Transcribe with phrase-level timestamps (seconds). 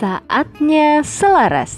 [0.00, 1.76] Saatnya selaras.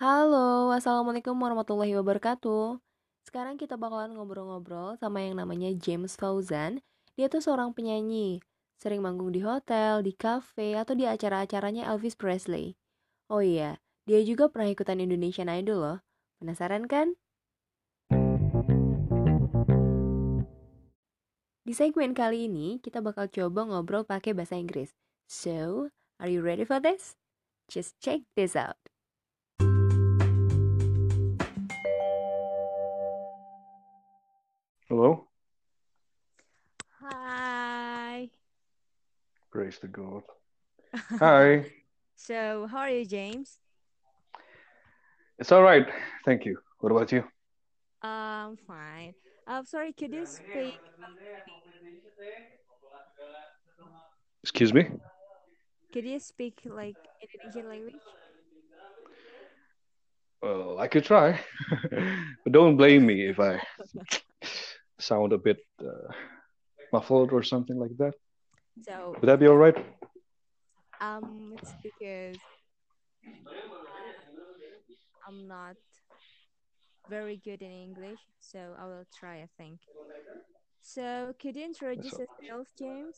[0.00, 2.80] Halo, Assalamualaikum warahmatullahi wabarakatuh.
[3.28, 6.80] Sekarang kita bakalan ngobrol-ngobrol sama yang namanya James Fauzan.
[7.12, 8.40] Dia tuh seorang penyanyi,
[8.80, 12.80] sering manggung di hotel, di cafe, atau di acara-acaranya Elvis Presley.
[13.28, 15.98] Oh iya, dia juga pernah ikutan Indonesian Idol loh.
[16.40, 17.20] Penasaran kan?
[21.62, 24.98] Di segmen kali ini, kita bakal coba ngobrol pakai bahasa Inggris.
[25.30, 25.86] So,
[26.18, 27.14] are you ready for this?
[27.70, 28.82] Just check this out.
[34.90, 35.30] Hello?
[36.98, 38.26] Hi.
[39.54, 40.26] Praise the God.
[41.22, 41.70] Hi.
[42.18, 43.62] So, how are you, James?
[45.38, 45.86] It's all right.
[46.26, 46.58] Thank you.
[46.82, 47.22] What about you?
[48.02, 49.14] I'm um, fine.
[49.46, 50.74] I'm sorry, could you speak?
[54.42, 54.88] Excuse me?
[55.92, 58.02] Could you speak like Indonesian language?
[60.42, 61.40] Well, I could try.
[62.44, 63.60] but don't blame me if I
[64.98, 66.12] sound a bit uh,
[66.92, 68.14] muffled or something like that.
[68.82, 69.76] So, Would that be all right?
[71.00, 72.38] um, it's because
[75.26, 75.76] I'm not
[77.08, 79.80] very good in English, so I will try, I think.
[80.80, 83.16] So, could you introduce So- yourself, James?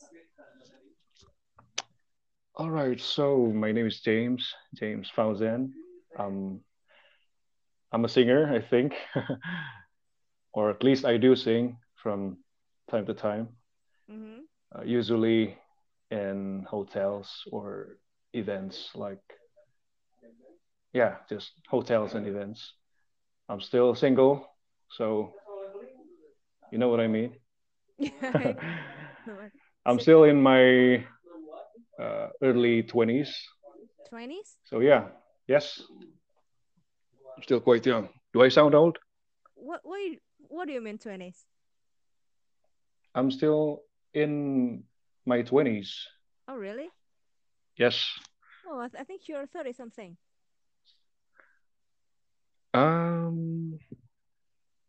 [2.57, 2.99] All right.
[3.01, 5.71] So my name is James, James Fauzan.
[6.17, 6.61] Um,
[7.91, 8.93] I'm a singer, I think,
[10.53, 12.37] or at least I do sing from
[12.89, 13.49] time to time.
[14.09, 14.41] Mm-hmm.
[14.77, 15.57] uh, usually
[16.11, 17.97] in hotels or
[18.33, 19.23] events like
[20.93, 22.73] yeah just hotels and events
[23.49, 24.45] i'm still single
[24.89, 25.33] so
[26.71, 27.31] you know what i mean
[29.85, 31.03] i'm still in my
[31.99, 33.31] uh, early 20s
[34.09, 34.57] 20s?
[34.69, 35.03] so yeah
[35.47, 35.81] yes
[37.35, 38.97] i'm still quite young do i sound old
[39.55, 39.99] What, what,
[40.49, 41.45] what do you mean 20s?
[43.15, 43.81] i'm still
[44.13, 44.83] in
[45.25, 46.07] my 20s
[46.47, 46.89] Oh, really?
[47.77, 48.05] yes
[48.67, 50.17] Oh, I, th- I think you're 30 something.
[52.75, 53.79] Um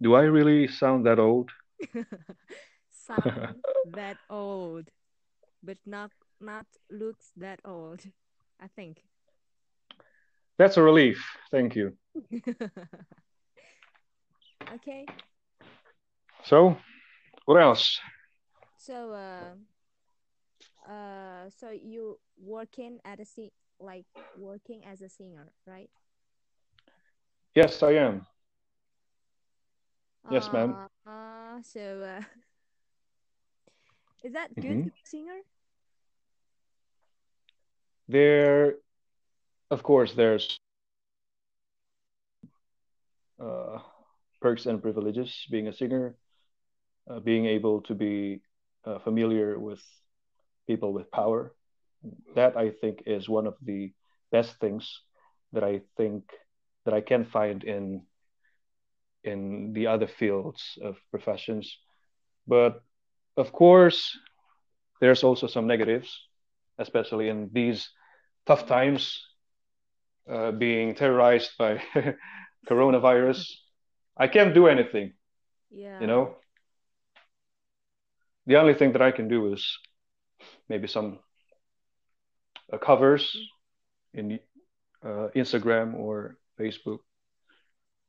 [0.03, 1.51] do i really sound that old
[2.91, 4.91] sound that old,
[5.63, 6.11] but not
[6.41, 8.01] not looks that old.
[8.61, 9.03] I think.
[10.59, 11.25] That's a relief.
[11.51, 11.93] Thank you.
[14.75, 15.07] okay.
[16.45, 16.77] So,
[17.47, 18.01] what else?
[18.79, 19.55] So uh
[20.91, 24.07] uh so you working at a sing like
[24.39, 25.91] working as a singer, right?
[27.57, 28.27] Yes, I am.
[30.31, 30.77] Yes, ma'am.
[31.07, 32.23] Uh, so uh
[34.25, 34.85] is that good Mhm.
[34.85, 35.41] to be a singer?
[38.09, 38.77] There,
[39.71, 40.59] of course, there's
[43.41, 43.79] uh,
[44.41, 46.17] perks and privileges being a singer,
[47.11, 48.41] uh, being able to be
[48.85, 49.83] uh, familiar with
[50.67, 51.55] people with power.
[52.35, 53.93] That I think is one of the
[54.33, 55.03] best things
[55.53, 56.25] that I think
[56.87, 58.03] that I can find in
[59.25, 61.77] in the other fields of professions.
[62.47, 62.81] But
[63.37, 64.17] of course,
[65.01, 66.09] there's also some negatives,
[66.79, 67.91] especially in these
[68.47, 69.21] tough times,
[70.31, 71.83] uh, being terrorized by
[72.71, 73.53] coronavirus.
[74.17, 75.13] I can't do anything,
[75.71, 76.01] Yeah.
[76.01, 76.37] you know.
[78.47, 79.79] The only thing that I can do is
[80.69, 81.19] maybe some
[82.73, 83.37] uh, covers
[84.15, 84.39] in
[85.05, 86.99] uh, Instagram or Facebook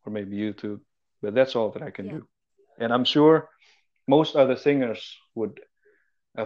[0.06, 0.80] or maybe YouTube,
[1.22, 2.12] but that's all that I can Yeah.
[2.14, 2.30] do.
[2.80, 3.50] And I'm sure
[4.08, 5.60] most other singers would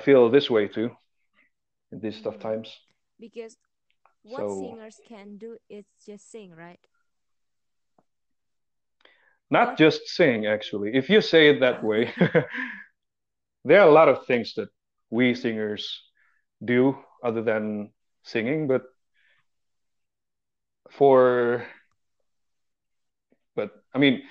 [0.02, 0.96] feel this way too
[1.92, 2.42] in these tough Mm.
[2.42, 2.80] times.
[3.20, 3.58] Because
[4.24, 6.80] what So- singers can do is just sing, right?
[9.50, 10.96] Not What- just sing, actually.
[10.96, 12.06] If you say it that way,
[13.66, 14.70] there are a lot of things that
[15.10, 16.10] we singers
[16.64, 17.94] do other than
[18.24, 18.84] singing, but
[20.90, 21.66] for,
[23.62, 24.24] but I mean,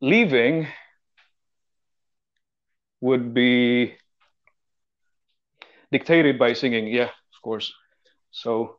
[0.00, 0.66] leaving
[3.00, 3.96] would be
[5.92, 6.86] dictated by singing.
[6.86, 7.72] Yeah, of course.
[8.30, 8.78] So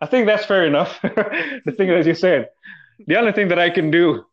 [0.00, 1.00] I think that's fair enough.
[1.02, 2.48] the thing that you said.
[3.06, 4.24] The only thing that I can do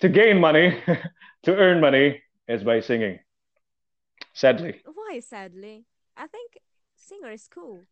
[0.00, 0.82] to gain money,
[1.44, 3.20] to earn money, is by singing.
[4.34, 4.82] Sadly.
[4.84, 5.86] Why, sadly?
[6.16, 6.58] I think
[6.94, 7.86] singer is cool.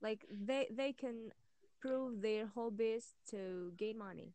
[0.00, 1.32] Like they they can
[1.84, 4.34] prove their hobbies to gain money.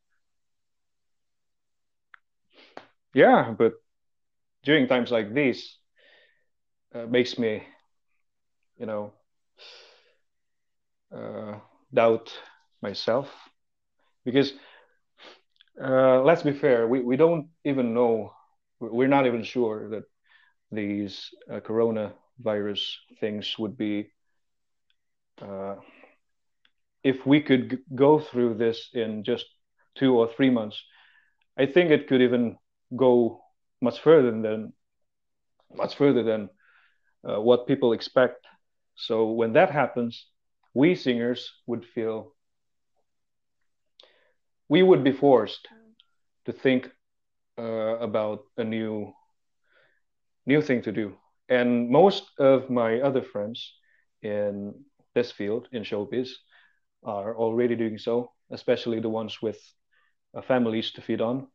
[3.13, 3.73] Yeah, but
[4.63, 5.77] during times like these,
[6.95, 7.63] uh, makes me,
[8.77, 9.13] you know,
[11.15, 11.59] uh,
[11.93, 12.31] doubt
[12.81, 13.27] myself
[14.25, 14.53] because
[15.83, 18.31] uh, let's be fair, we, we don't even know,
[18.79, 20.03] we're not even sure that
[20.71, 22.81] these uh, coronavirus
[23.19, 24.09] things would be,
[25.41, 25.75] uh,
[27.03, 29.45] if we could g- go through this in just
[29.95, 30.83] two or three months,
[31.57, 32.57] I think it could even
[32.95, 33.41] go
[33.81, 34.73] much further than
[35.73, 36.49] much further than
[37.27, 38.45] uh, what people expect.
[38.95, 40.27] So when that happens,
[40.73, 42.33] we singers would feel
[44.69, 45.67] we would be forced
[46.45, 46.89] to think
[47.57, 49.13] uh, about a new
[50.45, 51.13] new thing to do.
[51.49, 53.73] And most of my other friends
[54.21, 54.73] in
[55.15, 56.29] this field in showbiz
[57.03, 59.59] are already doing so, especially the ones with
[60.35, 61.47] uh, families to feed on.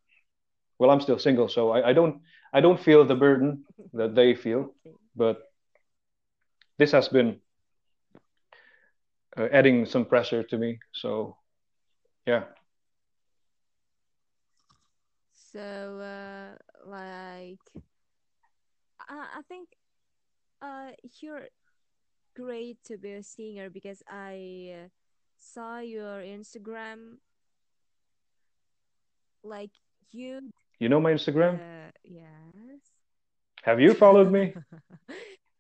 [0.79, 2.21] Well, I'm still single, so I, I don't
[2.53, 3.65] I don't feel the burden
[3.95, 4.75] that they feel,
[5.17, 5.39] but
[6.79, 7.41] this has been
[9.37, 10.79] uh, adding some pressure to me.
[10.93, 11.37] So
[12.27, 12.45] yeah,
[15.33, 16.57] So, uh,
[16.89, 17.61] like,
[19.09, 19.69] I, I think
[20.63, 20.91] uh,
[21.21, 21.49] you're
[22.35, 24.89] great to be a singer because I uh,
[25.53, 27.19] saw your Instagram,
[29.43, 29.71] like
[30.13, 30.41] you,
[30.79, 31.61] you know my Instagram.
[31.61, 32.81] uh, yes.
[33.63, 34.55] Have you followed me?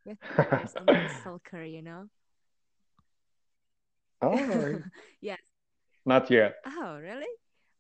[0.05, 2.09] Yes, I'm stalker, you know.
[4.23, 4.83] oh,
[5.21, 5.41] Yes.
[6.07, 6.57] not yet.
[6.67, 7.31] Oh, really?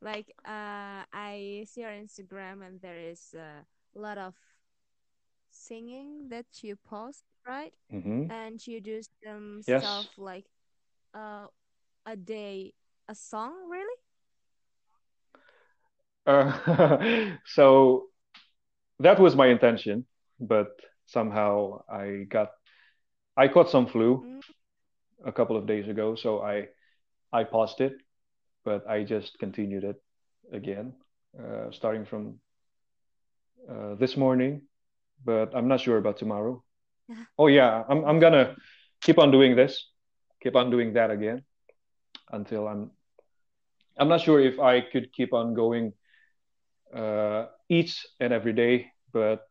[0.00, 3.64] Like, uh, I see your Instagram and there is a
[3.98, 4.34] lot of
[5.50, 7.72] singing that you post, right?
[7.90, 9.82] hmm And you do some Yes.
[9.82, 10.46] stuff like
[11.14, 11.46] uh,
[12.06, 12.72] a day,
[13.08, 13.94] a song, really?
[16.26, 18.04] Uh, so
[19.00, 20.06] that was my intention,
[20.40, 20.68] but
[21.06, 22.50] somehow I got
[23.36, 24.40] I caught some flu Mm,
[25.24, 26.68] a couple of days ago, so I
[27.32, 27.94] I paused it,
[28.64, 29.96] but I just continued it
[30.52, 30.94] again,
[31.38, 32.40] uh, starting from
[33.68, 34.62] uh, this morning.
[35.24, 36.62] But I'm not sure about tomorrow.
[37.38, 38.56] Oh yeah, I'm I'm gonna
[39.02, 39.90] keep on doing this,
[40.42, 41.44] keep on doing that again
[42.30, 42.90] until I'm
[43.96, 45.92] I'm not sure if I could keep on going
[46.94, 49.46] uh, each and every day, but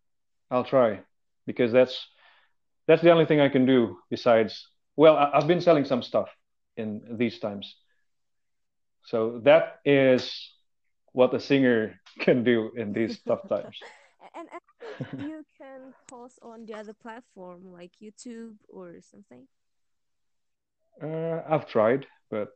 [0.51, 1.01] I'll try
[1.45, 2.07] because that's
[2.87, 4.67] that's the only thing I can do besides.
[4.95, 6.29] Well, I've been selling some stuff
[6.77, 7.75] in these times,
[9.05, 10.31] so that is
[11.13, 13.77] what a singer can do in these tough times.
[14.35, 14.61] And, and
[15.25, 19.47] you can post on the other platform like YouTube or something.
[21.01, 22.49] Uh, I've tried, but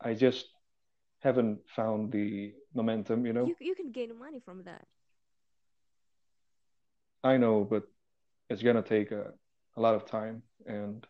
[0.00, 0.46] I just
[1.20, 3.26] haven't found the momentum.
[3.26, 4.86] You know, You you can gain money from that.
[7.22, 7.84] I know, but
[8.50, 9.32] it's gonna take a,
[9.76, 11.06] a lot of time, and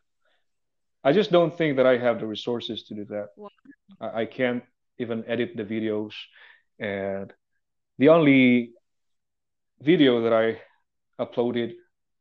[1.04, 3.28] I just don't think that I have the resources to do that.
[3.36, 3.48] Wow.
[4.00, 4.62] I, I can't
[4.98, 6.12] even edit the videos,
[6.78, 7.32] and
[7.98, 8.72] the only
[9.80, 10.60] video that I
[11.22, 11.74] uploaded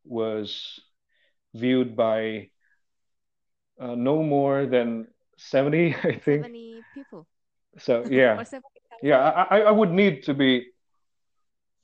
[0.03, 0.79] was
[1.53, 2.49] viewed by
[3.79, 5.07] uh, no more than
[5.37, 6.43] 70, I think.
[6.43, 7.27] 70 people
[7.77, 8.61] So yeah, 70,000.
[9.01, 10.67] yeah, I, I would need to be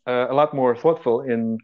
[0.08, 1.58] uh, a lot more thoughtful in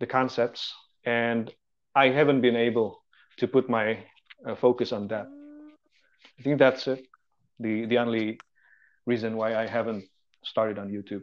[0.00, 0.72] the concepts,
[1.04, 1.52] and
[1.94, 3.02] I haven't been able
[3.38, 3.98] to put my
[4.46, 5.26] uh, focus on that.
[6.38, 7.06] I think that's it.
[7.60, 8.40] The the only
[9.06, 10.04] reason why I haven't
[10.42, 11.22] started on YouTube.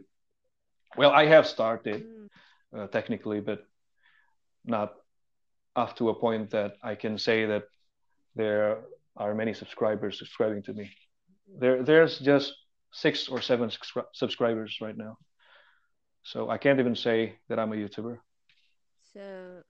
[0.96, 2.28] Well, I have started mm.
[2.76, 3.66] uh, technically, but
[4.64, 4.94] not
[5.74, 7.64] up to a point that I can say that
[8.34, 8.84] there
[9.16, 10.90] are many subscribers subscribing to me.
[11.58, 12.54] There there's just
[12.92, 15.18] six or seven subscri- subscribers right now,
[16.22, 18.18] so I can't even say that I'm a YouTuber.
[19.12, 19.62] So,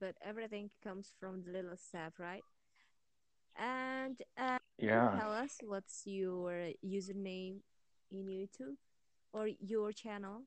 [0.00, 2.42] but everything comes from the little step, right?
[3.56, 7.60] And uh, Yeah, tell us what's your username
[8.10, 8.76] in YouTube
[9.32, 10.44] or your channel?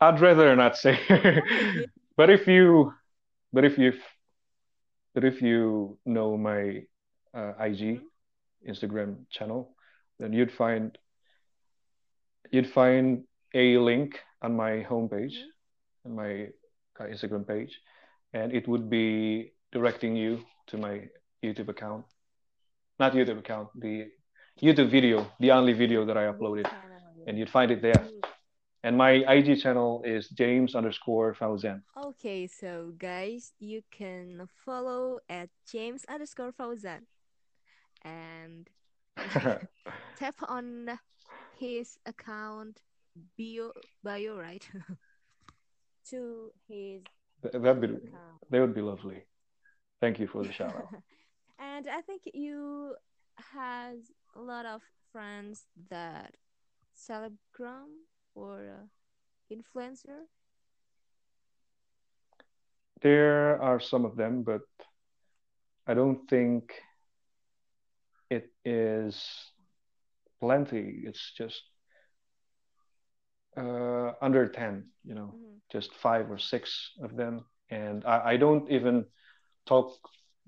[0.00, 0.98] I'd rather not say.
[2.16, 2.92] But if you
[3.52, 3.92] but if you
[5.14, 6.82] but if you know my
[7.34, 8.70] uh, IG Mm-hmm.
[8.70, 9.74] Instagram channel,
[10.18, 10.98] then you'd find
[12.50, 13.24] you'd find
[13.54, 16.10] a link on my homepage, Mm-hmm.
[16.10, 16.32] on my
[17.00, 17.80] uh, Instagram page,
[18.32, 21.08] and it would be directing you to my
[21.42, 22.04] YouTube account.
[22.98, 24.08] Not YouTube account, the
[24.62, 26.68] YouTube video, the only video that I uploaded,
[27.26, 28.04] and you'd find it there.
[28.82, 31.82] And my IG channel is James underscore Fauzan.
[31.96, 37.00] Okay, so guys, you can follow at James underscore Fauzan
[38.02, 38.68] and
[40.18, 40.98] tap on
[41.58, 42.80] his account
[43.36, 43.72] bio
[44.02, 44.66] bio right
[46.08, 47.02] to his
[47.42, 48.40] That'd be account.
[48.50, 49.24] that would be lovely.
[50.00, 50.88] Thank you for the shout out.
[51.58, 52.94] and I think you
[53.52, 53.96] has
[54.34, 54.80] a lot of
[55.12, 56.36] friends that
[56.96, 57.92] celebgram
[58.40, 58.86] or uh,
[59.54, 60.26] influencer.
[63.02, 64.62] There are some of them, but
[65.86, 66.72] I don't think
[68.30, 69.52] it is
[70.40, 71.02] plenty.
[71.04, 71.62] It's just
[73.56, 75.60] uh, under 10, you know, Mhm.
[75.72, 77.44] just five or six of them.
[77.70, 79.04] And I, I don't even
[79.66, 79.92] talk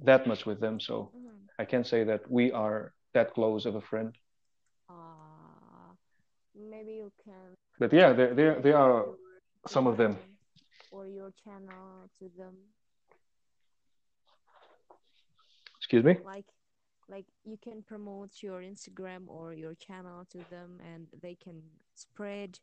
[0.04, 0.80] that much with them.
[0.80, 1.49] So Mhm.
[1.58, 4.14] I can't say that we are that close of a friend.
[6.82, 9.06] Maybe you can But yeah, there, there, there are
[9.68, 10.16] some of them.
[10.90, 12.54] Or your channel to them.
[15.78, 16.16] Excuse me?
[16.24, 16.46] Like,
[17.08, 21.62] like you can promote your Instagram or your channel to them, and they can
[21.94, 22.58] spread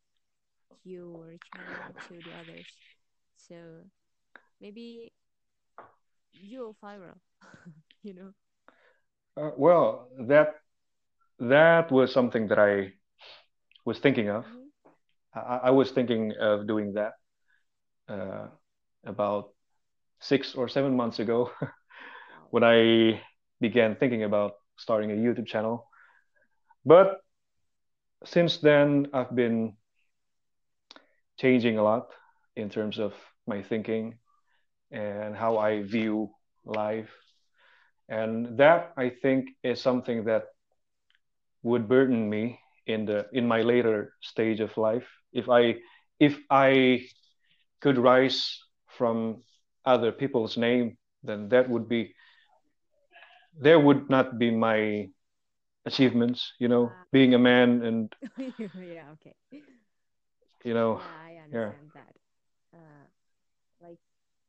[0.83, 2.65] your channel to the others.
[3.37, 3.55] So
[4.59, 5.13] maybe
[6.33, 7.19] you'll viral.
[8.03, 8.33] you know.
[9.37, 10.55] Uh, well, that
[11.39, 12.98] that was something that I
[13.85, 14.45] was thinking of.
[14.45, 14.69] Mhm.
[15.35, 17.13] I, I was thinking of doing that
[18.09, 18.47] uh,
[19.05, 19.49] about
[20.19, 21.51] six or seven months ago
[22.51, 23.21] when I
[23.59, 25.87] began thinking about starting a YouTube channel.
[26.85, 27.19] But
[28.25, 29.75] since then, I've been
[31.37, 32.07] changing a lot
[32.55, 33.13] in terms of
[33.47, 34.17] my thinking
[34.91, 36.29] and how I view
[36.65, 37.09] life.
[38.09, 40.45] And that I think is something that
[41.63, 42.59] would burden me
[42.89, 45.77] in the in my later stage of life if I
[46.19, 47.07] if I
[47.81, 49.43] could rise from
[49.85, 52.13] other people's name, then that would be
[53.59, 55.09] there would not be my
[55.85, 57.05] achievements, you know, Ah.
[57.11, 58.15] being a man and
[58.73, 59.11] yeah.
[59.13, 59.35] Okay.
[60.63, 61.71] you know, Yeah, I yeah.
[61.71, 62.15] understand that.
[62.73, 63.05] Uh,
[63.81, 63.99] like,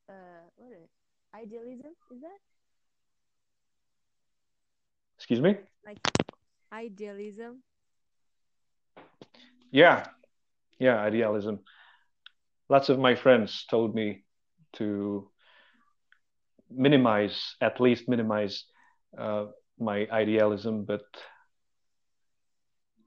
[0.08, 0.88] uh, what is
[1.34, 1.92] idealism?
[2.10, 2.38] Is that
[5.18, 5.58] excuse me?
[5.86, 5.98] like
[6.72, 7.62] idealism?
[9.70, 10.04] Yeah,
[10.78, 11.60] yeah, idealism.
[12.70, 14.24] Lots of my friends told me
[14.74, 15.30] to
[16.70, 18.64] minimize, at least minimize
[19.18, 19.46] uh,
[19.78, 21.02] my idealism, but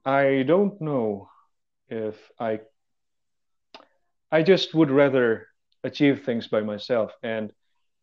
[0.06, 1.28] I don't know
[1.88, 2.60] if I.
[4.30, 5.48] I just would rather
[5.84, 7.52] achieve things by myself, and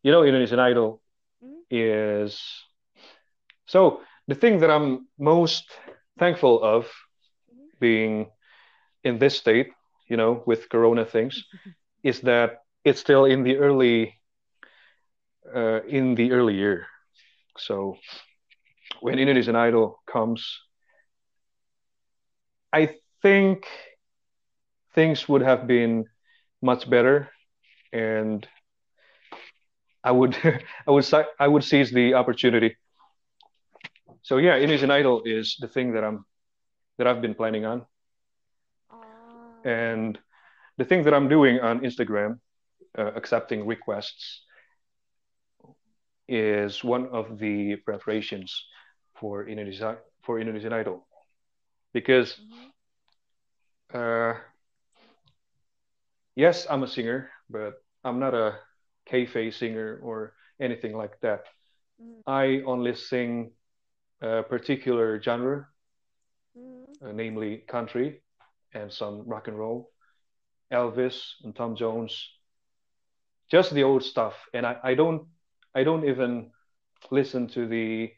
[0.02, 1.00] you know, Indonesian Idol
[1.42, 1.64] Mhm.
[1.70, 2.40] is
[3.66, 5.64] so the thing that I'm most
[6.18, 6.84] thankful of
[7.52, 7.68] Mhm.
[7.80, 8.30] being
[9.04, 9.70] in this state,
[10.08, 11.44] you know, with Corona things,
[12.02, 14.14] is that it's still in the early
[15.54, 16.86] uh, in the early year.
[17.58, 17.96] So
[19.00, 20.60] when Indonesian Idol comes,
[22.72, 23.66] I think
[24.94, 26.06] things would have been
[26.62, 27.30] much better,
[27.92, 28.46] and
[30.04, 30.36] I would
[30.86, 31.04] I would
[31.38, 32.76] I would seize the opportunity.
[34.22, 36.24] So yeah, Indonesian Idol is the thing that I'm
[36.98, 37.86] that I've been planning on.
[39.64, 40.18] And
[40.78, 42.40] the thing that I'm doing on Instagram,
[42.98, 44.42] uh, accepting requests,
[46.28, 48.64] is one of the preparations
[49.14, 51.06] for Indonesian for Indonesian Idol,
[51.92, 52.70] because mhm.
[53.94, 54.38] uh,
[56.36, 58.58] yes, I'm a singer, but I'm not a
[59.06, 61.44] cafe singer or anything like that.
[62.00, 62.22] Mhm.
[62.26, 63.52] I only sing
[64.20, 65.66] a particular genre,
[66.56, 66.86] Mhm.
[67.02, 68.22] uh, namely country
[68.74, 69.90] and some rock and roll,
[70.72, 72.30] Elvis and Tom Jones,
[73.50, 74.34] just the old stuff.
[74.54, 75.26] And I, I don't
[75.74, 76.50] I don't even
[77.10, 78.12] listen to the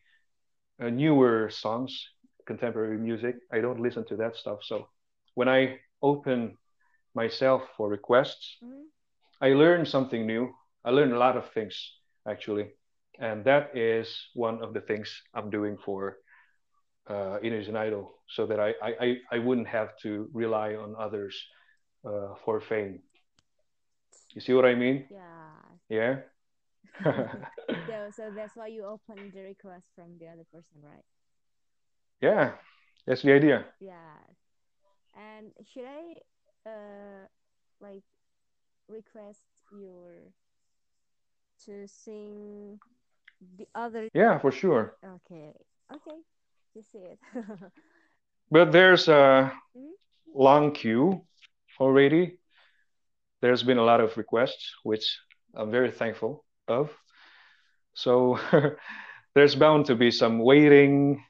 [0.81, 2.09] uh, newer songs,
[2.47, 3.37] contemporary music.
[3.53, 4.59] I don't listen to that stuff.
[4.63, 4.89] So
[5.35, 6.57] when I open
[7.15, 8.85] myself for requests, Mhm.
[9.41, 10.55] I learn something new.
[10.85, 11.77] I learn a lot of things
[12.27, 12.73] actually,
[13.19, 16.19] and that is one of the things I'm doing for
[17.09, 21.37] uh, Indonesian Idol, so that I, I, I- I wouldn't have to rely on others
[22.05, 23.01] uh, for fame.
[24.35, 25.09] You see what I mean?
[25.09, 25.79] Yeah.
[25.89, 26.21] Yeah.
[27.87, 31.05] So, so that's why you open the request from the other person, right?
[32.21, 32.53] yeah,
[33.07, 33.67] that's the idea.
[33.81, 34.19] Yeah.
[35.15, 36.15] And should I
[36.69, 37.27] uh
[37.81, 38.03] like
[38.89, 40.33] request your
[41.65, 42.79] to sing
[43.57, 44.97] the other Yeah, for sure.
[45.05, 45.53] okay.
[45.93, 46.19] Okay.
[46.75, 47.19] You see it.
[48.51, 49.95] But there's a Mhm.
[50.35, 51.27] long queue
[51.81, 52.39] already.
[53.41, 55.21] There's been a lot of requests, which
[55.55, 56.91] I'm very thankful of.
[57.95, 58.39] So
[59.35, 61.25] there's bound to be some waiting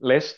[0.00, 0.36] list,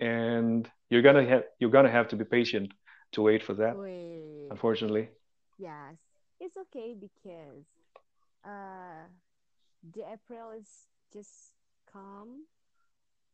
[0.00, 2.72] and you're gonna have you're gonna have to be patient
[3.12, 4.50] to wait for that, Wait.
[4.50, 5.10] unfortunately.
[5.58, 5.96] yes,
[6.40, 7.64] it's okay because
[8.44, 9.06] uh
[9.94, 11.54] the April is just
[11.92, 12.46] calm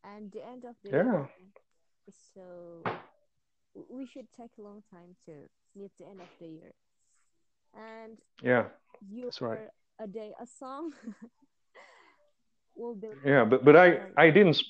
[0.04, 0.92] and the end of the Yeah.
[0.92, 1.28] year
[2.34, 2.82] so
[3.90, 5.32] we should take a long time to
[5.76, 6.72] meet the end of the year.
[7.74, 8.64] And Yeah.
[9.08, 9.60] your That's right.
[10.00, 10.92] a day a song
[12.76, 13.44] will be Yeah.
[13.44, 14.60] But but I I didn't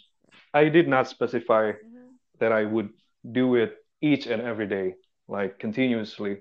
[0.55, 2.19] I did not specify Mhm.
[2.41, 2.91] that I would
[3.31, 4.95] do it each and every day,
[5.29, 6.39] like continuously.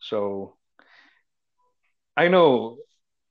[0.00, 0.56] So
[2.16, 2.78] I know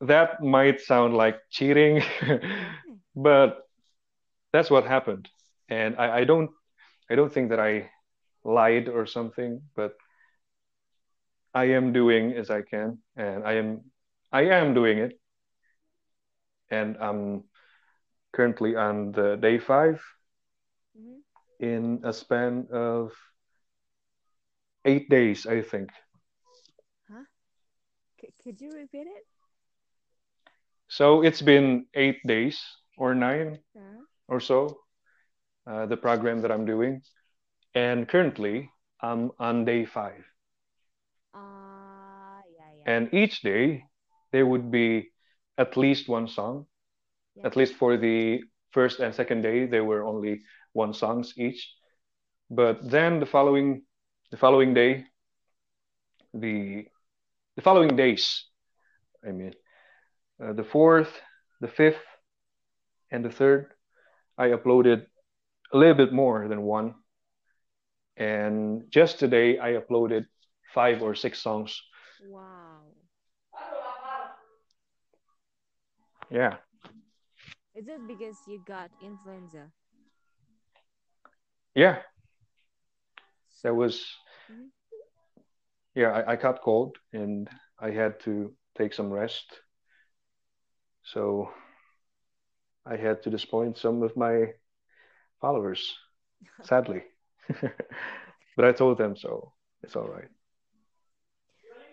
[0.01, 2.01] that might sound like cheating,
[3.15, 3.62] but
[4.53, 5.29] that's what happened.
[5.69, 6.51] And I, I don't
[7.11, 7.89] I don't think that I
[8.43, 9.93] lied or something, but
[11.55, 13.91] I am doing as I can, and I am
[14.31, 15.19] I am doing it,
[16.71, 17.43] and I'm
[18.33, 20.01] currently on the day five
[20.95, 21.21] Mhm.
[21.59, 23.13] in a span of
[24.85, 25.89] eight days, I think.
[28.19, 29.25] C- could you repeat it?
[30.89, 32.61] So it's been eight days
[32.97, 34.02] or nine Huh?
[34.27, 34.79] Or so,
[35.67, 37.01] uh, the program that I'm doing.
[37.75, 38.69] And currently,
[39.01, 40.23] I'm on day five.
[41.33, 42.95] Ah, yeah, yeah.
[42.95, 43.85] And each day,
[44.31, 45.11] there would be
[45.57, 46.65] at least one song.
[47.35, 47.47] Yeah.
[47.47, 50.41] At least for the first and second day, there were only
[50.73, 51.73] one songs each.
[52.49, 53.83] But then the following,
[54.31, 55.05] the following day,
[56.33, 56.87] the
[57.55, 58.45] the following days,
[59.27, 59.53] I mean,
[60.43, 61.21] uh, the fourth,
[61.61, 62.01] the fifth,
[63.11, 63.71] and the third,
[64.37, 65.05] I uploaded
[65.73, 66.95] a little bit more than one.
[68.17, 70.25] And just today, I uploaded
[70.73, 71.81] five or six songs.
[72.19, 72.93] Wow.
[76.29, 76.57] Yeah.
[77.75, 79.71] Is it because you got influenza?
[81.75, 82.01] Yeah.
[83.63, 84.05] That was,
[84.49, 84.71] Mhm.
[85.95, 89.45] yeah, I, I caught cold and I had to take some rest.
[91.03, 91.51] So
[92.85, 94.53] I had to disappoint some of my
[95.39, 95.95] followers,
[96.63, 97.03] sadly.
[98.55, 99.53] but I told them so.
[99.83, 100.29] It's all right.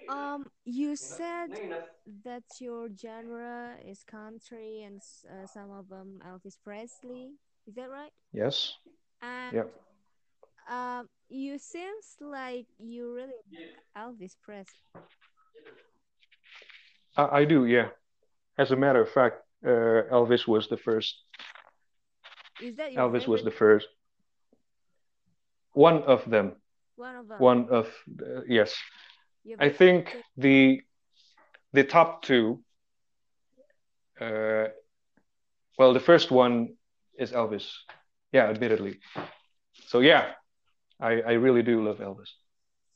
[0.09, 1.50] Um, you said
[2.24, 5.00] that your genre is country and
[5.31, 7.31] uh, some of them Elvis Presley.
[7.66, 8.11] Is that right?
[8.33, 8.74] Yes.
[9.22, 9.70] And Yep.
[10.68, 15.03] um, you seems like you really like Elvis Presley.
[17.16, 17.88] I, I do, yeah.
[18.59, 21.23] As a matter of fact, uh, Elvis was the first.
[22.62, 23.88] Is that Elvis was the first.
[25.73, 26.57] One of them.
[26.96, 27.38] one of them?
[27.38, 28.75] One of, the, yes.
[29.59, 30.83] Have think the
[31.73, 32.62] the top two.
[34.20, 34.68] Uh,
[35.79, 36.77] well, the first one
[37.18, 37.66] is Elvis.
[38.33, 39.01] Yeah, admittedly.
[39.87, 40.33] So yeah,
[41.01, 42.33] I I really do love Elvis.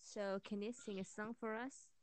[0.01, 1.94] So can you sing a song for us?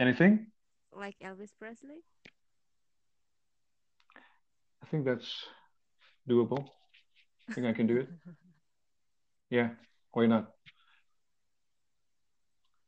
[0.00, 0.48] Anything?
[0.92, 2.04] Like Elvis Presley?
[4.82, 5.46] I think that's
[6.28, 6.68] doable.
[7.48, 8.08] I think I can do it.
[9.50, 9.70] Yeah,
[10.12, 10.52] why not?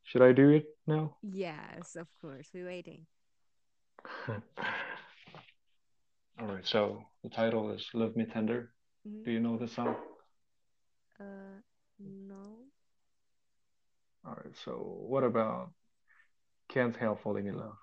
[0.05, 1.17] Should I do it now?
[1.23, 2.51] Yes, of course.
[2.55, 3.07] We're waiting.
[6.41, 8.73] All right, so the title is Love Me Tender.
[9.07, 9.25] Mhm.
[9.25, 9.97] Do you know the song?
[11.21, 11.61] Uh,
[11.99, 12.67] no.
[14.25, 14.73] All right, so
[15.09, 15.73] what about
[16.73, 17.77] Can't Help Falling in Love?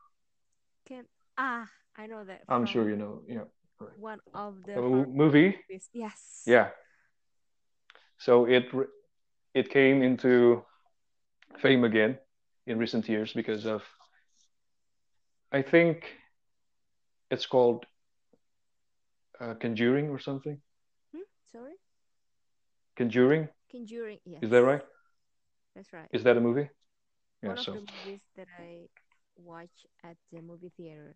[0.88, 1.06] Can
[1.38, 2.42] ah, I know that.
[2.50, 3.22] I'm sure you know.
[3.28, 3.46] Yeah.
[3.98, 5.56] one of the The movie?
[5.70, 5.90] movies.
[5.94, 6.44] Yes.
[6.46, 6.70] Yeah.
[8.18, 8.66] So it
[9.54, 10.64] it came into
[11.62, 12.18] fame again
[12.66, 13.84] in recent years because of
[15.52, 16.06] I think
[17.32, 17.86] it's called
[19.40, 20.60] uh, Conjuring or something.
[21.14, 21.22] Hmm?
[21.52, 21.76] Sorry.
[22.98, 24.20] Conjuring, Conjuring.
[24.26, 24.44] Yes.
[24.44, 24.82] is that right?
[25.76, 26.10] That's right.
[26.12, 26.70] Is that a movie?
[27.42, 28.88] Yeah, one of so the movies that I
[29.38, 31.16] watch at the movie theater.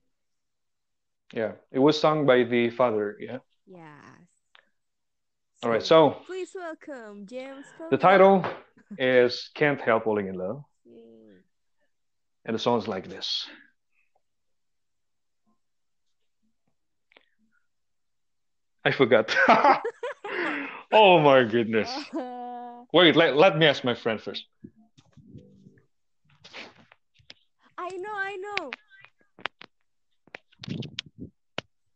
[1.34, 3.40] yeah, it was sung by the father, yeah.
[3.66, 4.28] Yes.
[5.64, 7.66] All right, so please welcome James.
[7.90, 8.46] the title
[8.98, 11.44] is Can't Help Falling in Love, Yay.
[12.46, 13.48] and the song's like this.
[18.86, 19.36] I forgot.
[20.92, 21.90] oh my goodness.
[22.94, 24.46] Wait, let, let me ask my friend first.
[27.84, 28.72] I know, I know.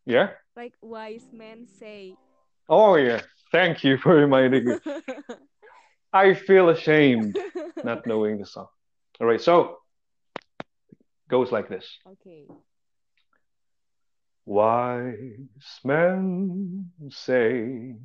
[0.06, 0.30] Yeah?
[0.54, 2.16] Like wise men say.
[2.68, 3.22] Oh, yeah.
[3.54, 4.76] Thank you for reminding me.
[6.14, 7.40] I feel ashamed
[7.86, 8.68] not knowing the song.
[9.22, 9.78] All right, so
[11.30, 11.88] goes like this.
[12.06, 12.48] okay.
[14.46, 17.96] Wise men say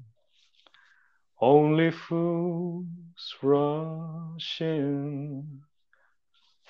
[1.41, 5.63] Only fools rush in,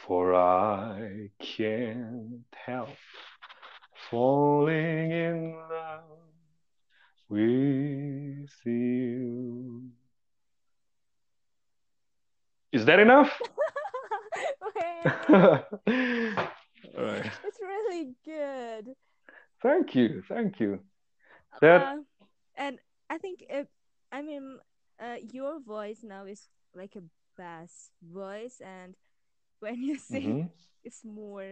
[0.07, 2.89] for I can't help
[4.11, 6.03] falling in love
[7.29, 9.83] with you.
[12.73, 13.31] Is that enough?
[14.75, 17.31] Wait, All right.
[17.45, 18.95] it's really good.
[19.63, 20.23] Thank you.
[20.29, 20.81] Thank you.
[21.61, 21.97] That Uh,
[22.57, 22.79] and
[23.11, 23.69] I think if
[24.11, 24.59] I mean
[24.99, 27.03] uh, your voice now is like a
[27.37, 28.97] bass voice, and
[29.63, 30.49] when you sing, mhm.
[30.85, 31.47] it's more,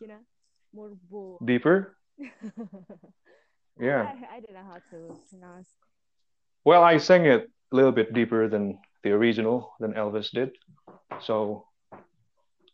[0.00, 0.22] you know,
[0.74, 1.44] more bold.
[1.46, 1.96] deeper.
[3.80, 4.02] Yeah.
[4.04, 5.68] I, I don't know how to pronounce.
[6.64, 10.50] Well, I sang it a little bit deeper than the original than Elvis did.
[11.20, 11.66] So,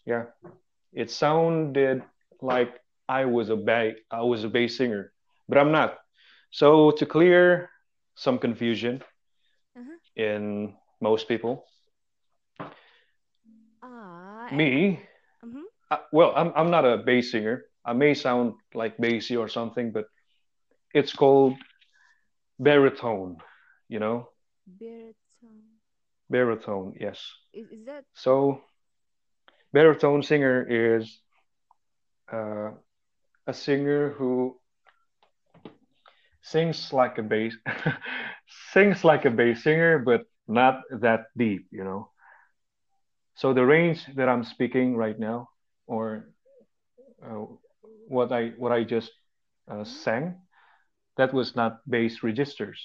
[0.05, 0.25] yeah,
[0.93, 2.03] it sounded
[2.43, 2.75] like
[3.09, 5.13] I was a ba I was a bass singer,
[5.49, 5.99] but I'm not.
[6.51, 7.71] So to clear
[8.17, 9.01] some confusion
[9.79, 9.99] Uh-huh.
[10.17, 11.65] in most people,
[14.51, 15.01] Ah, me,
[15.45, 15.65] mm-hmm.
[15.91, 17.65] uh, well, I'm I'm not a bass singer.
[17.85, 20.07] I may sound like bassy or something, but
[20.95, 21.55] it's called
[22.59, 23.39] baritone,
[23.89, 24.29] you know,
[24.67, 25.65] baritone.
[26.31, 27.33] baritone, yes.
[27.53, 28.63] Is, is that So
[29.73, 31.21] baritone singer is
[32.33, 32.71] uh,
[33.47, 34.59] a singer who
[36.43, 37.57] sings like a bass
[38.73, 42.11] sings like a bass singer but not that deep you know
[43.39, 45.49] so the range that i'm speaking right now
[45.89, 46.31] or
[47.25, 47.45] uh,
[48.09, 49.11] what i what i just
[49.71, 50.37] uh, sang
[51.17, 52.81] that was not bass registers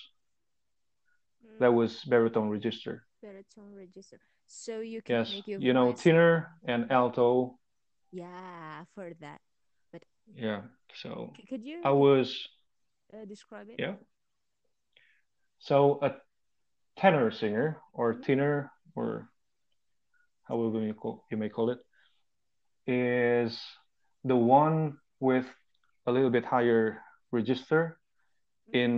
[1.58, 4.20] that mm, was baritone register baritone register?
[4.46, 7.58] So you can yes make your you know tenor and alto
[8.12, 9.42] Yeah, for that.
[9.92, 10.04] But
[10.36, 10.62] yeah
[10.94, 12.48] so could you i was
[13.14, 13.80] uh, describe it?
[13.80, 13.96] yeah
[15.60, 16.16] so a
[16.98, 18.22] tenor singer or Mhm.
[18.22, 19.30] tenor or
[20.48, 21.80] however you call you may call it
[22.88, 23.58] is
[24.24, 25.46] the one with
[26.06, 27.00] a little bit higher
[27.32, 27.98] register
[28.68, 28.74] Mhm.
[28.76, 28.92] in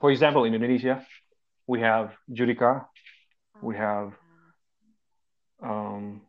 [0.00, 1.04] for example in Indonesia
[1.66, 2.86] we have Judika
[3.62, 4.12] we have
[5.62, 6.22] um,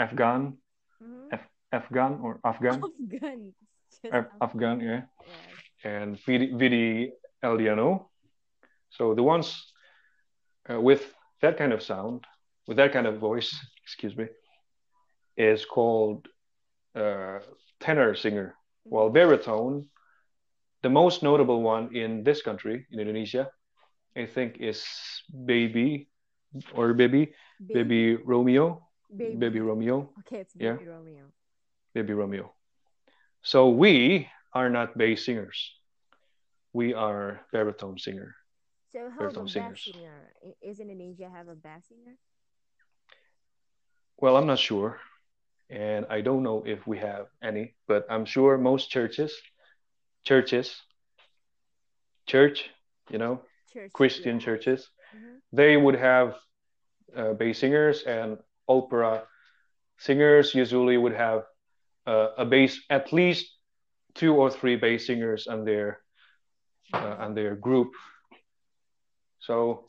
[0.00, 0.56] Afgan
[1.00, 1.28] mhm.
[1.32, 3.52] Af- Afgan or Afgan Afgan.
[4.12, 5.54] Af- Af- Afgan yeah yes.
[5.84, 8.08] and Vidi, Vidi Aldiano
[8.90, 9.72] so the ones
[10.70, 11.02] uh, with
[11.40, 12.24] that kind of sound
[12.66, 14.26] with that kind of voice excuse me
[15.36, 16.26] is called
[16.94, 17.38] uh,
[17.80, 19.86] tenor singer while baritone
[20.82, 23.50] the most notable one in this country in Indonesia
[24.16, 24.84] I think is
[25.46, 26.08] baby
[26.74, 27.74] or baby Baby.
[27.74, 29.34] Bebi Romeo Baby.
[29.34, 30.76] Bebi Romeo Okay, it's Yeah.
[30.76, 31.24] Bebi Romeo.
[31.94, 32.54] Bebi Romeo
[33.42, 35.74] so we are not bass singers
[36.72, 38.34] we are baritone singer
[38.88, 40.34] So how about bass singers singer?
[40.44, 42.16] I- Is Indonesia have a bass singer?
[44.18, 44.98] well I'm not sure
[45.70, 49.32] and I don't know if we have any but I'm sure most churches
[50.24, 50.82] churches
[52.26, 52.70] church
[53.10, 53.40] you know
[53.72, 53.92] Church.
[53.92, 54.40] Christian Yeah.
[54.40, 55.40] churches Mhm.
[55.52, 56.34] they would have
[57.16, 59.22] uh, bass singers and opera
[59.98, 61.42] singers usually would have
[62.06, 63.46] uh, a bass at least
[64.14, 66.00] two or three bass singers on their
[66.94, 67.92] uh, on their group
[69.48, 69.86] so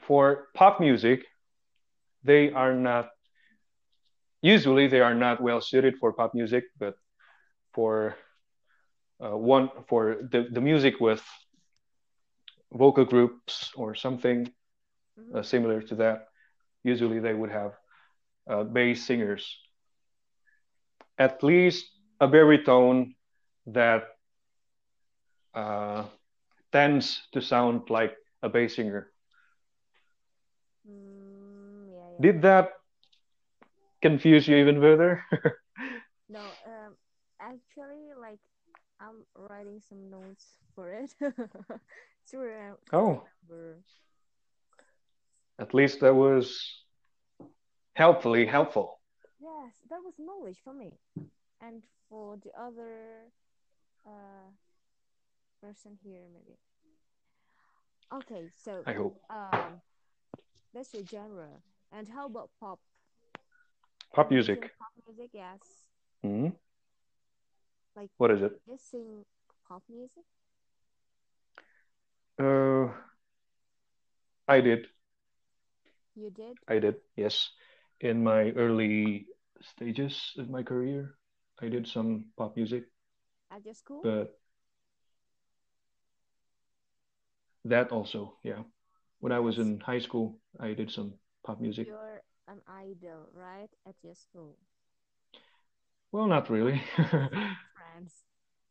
[0.00, 1.24] for pop music
[2.24, 3.10] they are not
[4.42, 6.94] usually they are not well suited for pop music but
[7.74, 8.16] for
[9.24, 11.22] uh, one for the, the music with
[12.72, 14.52] vocal groups or something
[15.18, 15.36] Mhm.
[15.36, 16.28] uh, similar to that
[16.84, 17.72] usually they would have
[18.48, 19.58] uh, bass singers
[21.18, 21.86] at least
[22.20, 23.14] a baritone
[23.66, 24.04] that
[25.54, 26.04] uh,
[26.72, 29.12] tends to sound like a bass singer.
[30.86, 32.20] Mm, yeah, yeah.
[32.20, 32.70] did that
[34.02, 35.24] confuse you even further?
[36.28, 36.96] No, um,
[37.40, 38.40] actually, like
[39.00, 43.22] I'm writing some notes for it to, re- to oh.
[43.48, 43.82] Remember.
[45.58, 46.84] at least that was
[47.94, 49.00] helpfully helpful.
[49.40, 50.98] Yes, that was knowledge for me,
[51.60, 53.30] and for the other
[54.06, 54.50] uh
[55.60, 56.58] person here maybe.
[58.12, 59.80] Okay, so i hope um,
[60.74, 61.62] that's your genre.
[61.92, 62.80] And how about pop?
[64.12, 65.86] pop music Pop music, yes.
[66.22, 66.50] hmm
[67.96, 69.24] Like what is it just sing
[69.66, 70.24] pop music.
[72.38, 72.88] uh,
[74.48, 74.86] i did
[76.14, 76.58] You did?
[76.68, 77.50] i did yes
[78.00, 79.28] in my early
[79.60, 81.14] stages of my career
[81.60, 82.84] i did some pop music
[83.50, 84.08] At your school?
[84.08, 84.39] but
[87.64, 88.62] that also, yeah.
[89.20, 91.86] When I was in high school, I did some pop music.
[91.86, 93.68] you're an idol, right?
[93.86, 94.56] At your school.
[96.12, 96.82] Well, not really.
[96.96, 98.12] Friends,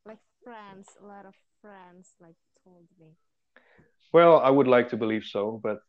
[0.05, 3.07] like friends, a lot of friends, like told me.
[4.11, 5.79] Well, I would like to believe so, but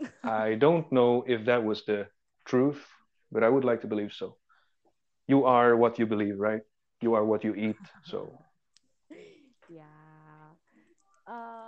[0.24, 2.08] I don't know if that was the
[2.44, 2.84] truth,
[3.32, 4.36] but I would like to believe so.
[5.28, 6.62] You are what you believe, right?
[7.00, 7.76] You are what you eat.
[8.04, 8.30] So,
[9.68, 10.54] Yeah.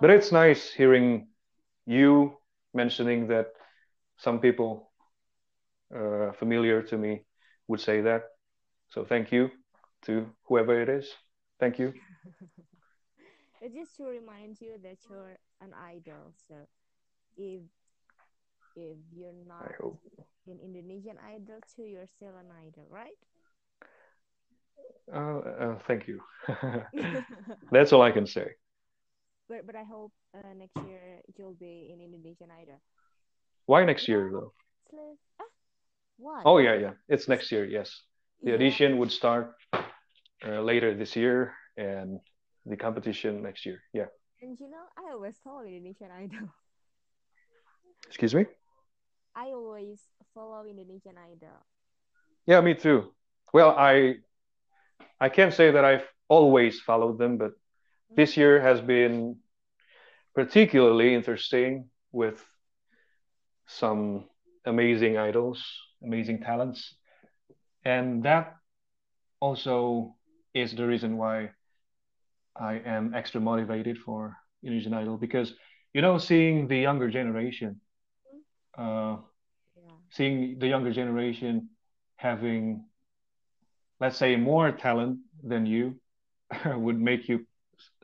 [0.03, 1.29] But it's nice hearing
[1.87, 2.37] you
[2.75, 3.53] mentioning that
[4.19, 4.91] some people
[5.95, 7.23] uh, familiar to me
[7.69, 8.25] would say that.
[8.91, 9.51] So, thank you
[10.07, 11.09] to whoever it is.
[11.61, 11.95] Thank you.
[13.63, 16.35] it's just to remind you that you're an idol.
[16.49, 16.57] So
[17.39, 17.63] if
[18.77, 19.73] if you're not
[20.47, 23.19] in Indonesian Idol too, you're still an idol, right?
[25.13, 26.21] Uh, uh, thank you.
[27.73, 28.53] That's all I can say.
[29.53, 32.81] But but I hope uh, next year you'll be in Indonesian Idol.
[33.67, 34.53] Why next year, though?
[35.39, 35.45] Ah,
[36.17, 36.43] why?
[36.47, 36.93] Oh, yeah, yeah.
[37.07, 37.93] It's next year, yes.
[38.43, 38.57] The Yeah.
[38.57, 42.19] audition would start uh, later this year and
[42.65, 43.79] the competition next year.
[43.93, 44.09] Yeah.
[44.41, 46.49] And you know, I always follow Indonesian Idol.
[48.09, 48.47] Excuse me?
[49.37, 50.01] I always
[50.35, 51.61] follow Indonesian Idol.
[52.47, 53.13] Yeah, me too.
[53.53, 54.17] Well, I
[55.21, 57.53] I can't say that I've always followed them, but.
[58.17, 59.37] This year has been
[60.35, 62.45] particularly interesting with
[63.67, 64.25] some
[64.65, 65.65] amazing idols,
[66.03, 66.95] amazing talents.
[67.85, 68.57] And that
[69.41, 70.17] also
[70.55, 71.51] is the reason why
[72.57, 75.55] I am extra motivated for Indonesian Idol because,
[75.93, 77.81] you know, seeing the younger generation,
[78.77, 79.17] uh,
[79.77, 79.97] Yeah.
[80.11, 81.71] seeing the younger generation
[82.17, 82.85] having,
[84.01, 86.01] let's say, more talent than you
[86.67, 87.47] would make you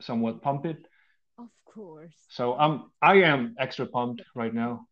[0.01, 0.87] somewhat pumped.
[1.39, 2.15] Of course.
[2.29, 4.87] So I'm, I am extra pumped right now.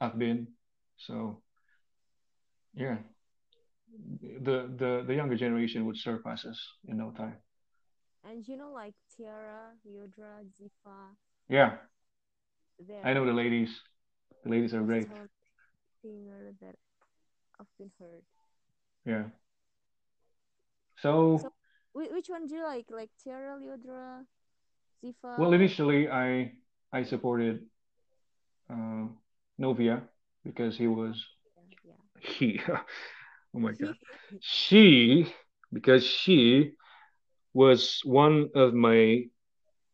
[0.00, 0.48] I've been.
[0.96, 1.42] So
[2.74, 2.98] yeah,
[4.40, 7.36] the the the younger generation would surpass us in no time.
[8.24, 11.16] And you know, like Tiara, Lyodra, Ziva.
[11.48, 11.76] Yeah,
[13.04, 13.80] I know the ladies.
[14.44, 15.06] The ladies are great.
[16.02, 16.74] singer that
[17.60, 18.22] I've been heard.
[19.04, 19.24] Yeah.
[21.00, 21.52] So, So
[21.94, 22.86] which one do you like?
[22.90, 24.24] Like Tiara, Lyodra,
[25.02, 25.36] Ziva?
[25.36, 26.52] well, initially I
[26.92, 27.60] I supported
[28.70, 29.06] uh,
[29.58, 30.02] Novia
[30.44, 31.24] because he was
[31.84, 31.94] Yeah.
[32.20, 32.60] he.
[32.68, 33.94] oh my God.
[34.40, 35.32] She
[35.72, 36.72] because she
[37.54, 39.24] was one of my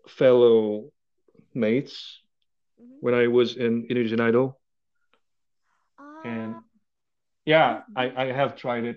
[0.08, 0.90] fellow
[1.54, 2.20] mates
[2.78, 3.00] Mhm.
[3.00, 4.58] when I was in Indonesian Idol,
[6.24, 6.62] and Ah,
[7.44, 8.96] yeah, I I have tried it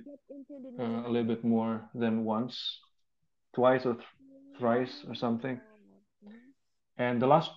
[0.80, 2.80] uh, a little bit more than once,
[3.54, 4.06] twice or th
[4.58, 5.60] thrice or something.
[6.98, 7.52] And the last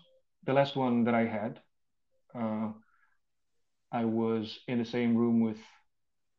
[0.46, 1.60] the last one that I had,
[2.34, 2.72] uh,
[3.92, 5.58] I was in the same room with,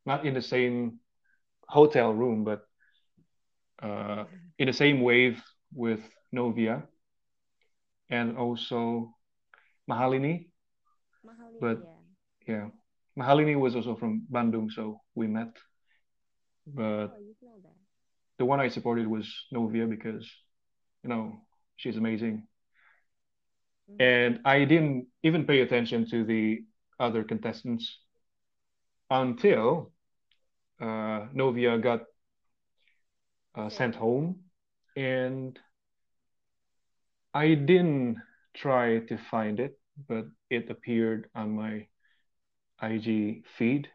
[0.05, 0.99] not in the same
[1.67, 2.67] hotel room, but
[3.81, 4.25] uh,
[4.57, 5.41] in the same wave
[5.73, 5.99] with
[6.31, 6.83] Novia
[8.09, 9.13] and also
[9.89, 10.47] Mahalini.
[11.25, 11.77] Mahalini, But
[12.47, 12.55] yeah.
[12.55, 12.67] yeah,
[13.17, 15.53] Mahalini was also from Bandung, so we met.
[16.67, 17.34] But Oh, you know that.
[18.37, 20.29] The one I supported was Novia because,
[21.03, 21.41] you know,
[21.77, 22.47] she's amazing.
[23.87, 23.97] Mhm.
[23.99, 26.63] And I didn't even pay attention to the
[26.99, 27.99] other contestants
[29.09, 29.91] until
[30.81, 32.03] uh, Novia got
[33.55, 34.43] uh, Sent sent home.
[34.95, 35.59] and
[37.35, 38.17] I didn't
[38.55, 41.87] try to find it, but it appeared on my
[42.79, 43.91] IG feed.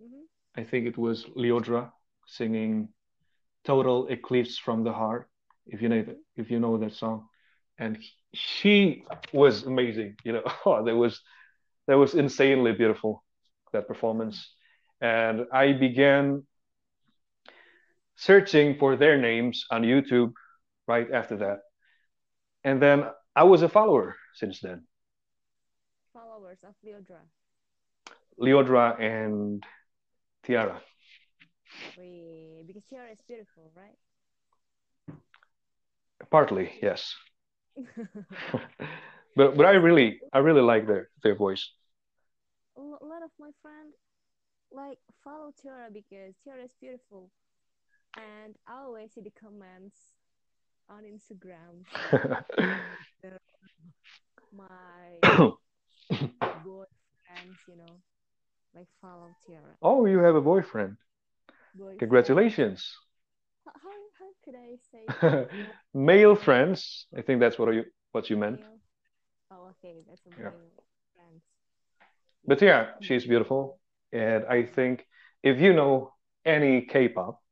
[0.00, 0.26] Mhm.
[0.56, 1.90] I think it was Lyodra
[2.26, 2.92] singing
[3.68, 5.28] "Total Eclipse from the Heart,"
[5.66, 7.28] if you know that, if you know that song,
[7.78, 7.98] and
[8.32, 10.16] she was amazing.
[10.24, 11.20] You know, oh, that was
[11.86, 13.22] that was insanely beautiful
[13.74, 14.54] that performance,
[15.02, 16.44] and I began
[18.16, 20.32] searching for their names on YouTube
[20.86, 21.58] right after that,
[22.64, 23.04] and then
[23.36, 24.86] I was a follower since then.
[26.14, 27.20] Followers of Lyodra.
[28.40, 29.62] Leodra and
[30.42, 30.80] Tiara.
[31.96, 33.96] We because Tiara is beautiful, right?
[36.30, 37.14] Partly, yes.
[39.36, 41.70] but but I really I really like their their voice.
[42.76, 43.94] a lot of my friends
[44.72, 47.30] like follow Tiara because Tiara is beautiful,
[48.16, 49.96] and I always see the comments
[50.88, 51.84] on Instagram.
[53.20, 53.30] So
[54.56, 55.18] my
[56.42, 57.96] boyfriends, you know,
[58.74, 59.74] like follow Tiara.
[59.82, 60.96] oh, you have a boyfriend.
[61.98, 62.94] Congratulations.
[63.66, 63.72] How
[64.18, 65.46] how, could I say
[65.94, 67.06] Male friends.
[67.16, 68.60] I think that's what you what you meant.
[69.50, 70.50] Oh, okay, that's a Yeah.
[70.50, 71.42] male friends.
[72.46, 73.78] But yeah, she's beautiful.
[74.12, 75.06] And I think
[75.42, 77.42] if you know any K-pop,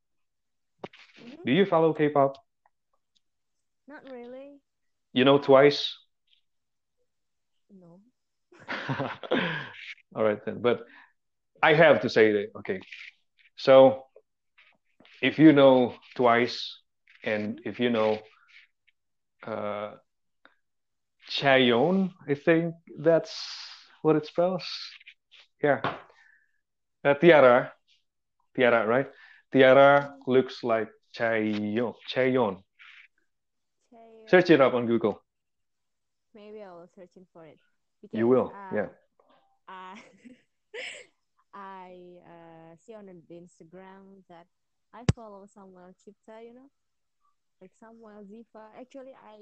[1.20, 1.44] Mhm.
[1.44, 2.37] do you follow K-pop?
[3.88, 4.61] Not really.
[5.12, 5.96] You know Twice?
[7.70, 8.00] No.
[10.14, 10.61] All right then.
[10.62, 10.85] But
[11.62, 12.81] I have to say that, okay.
[13.57, 14.06] So
[15.27, 16.59] if you know Twice
[17.25, 18.19] and if you know
[19.47, 19.91] uh
[21.29, 23.35] Chaeyeon, I think that's
[24.03, 24.65] what it spells.
[25.61, 25.81] Yeah.
[27.05, 27.73] Uh, Tiara.
[28.55, 29.09] Tiara, right?
[29.53, 30.89] Tiara looks like.
[31.19, 31.95] Chaeyeon.
[32.12, 32.62] Chaeyoung.
[34.29, 35.23] Search it up on Google.
[36.35, 37.59] Maybe I will searching for it.
[38.12, 38.53] You will.
[38.55, 38.89] uh, Yeah.
[39.67, 39.95] I
[41.55, 44.47] I uh, see on the Instagram that
[44.92, 46.70] I follow Samuel Chipta, you know,
[47.61, 48.62] like Samuel Ziva.
[48.79, 49.38] Actually, I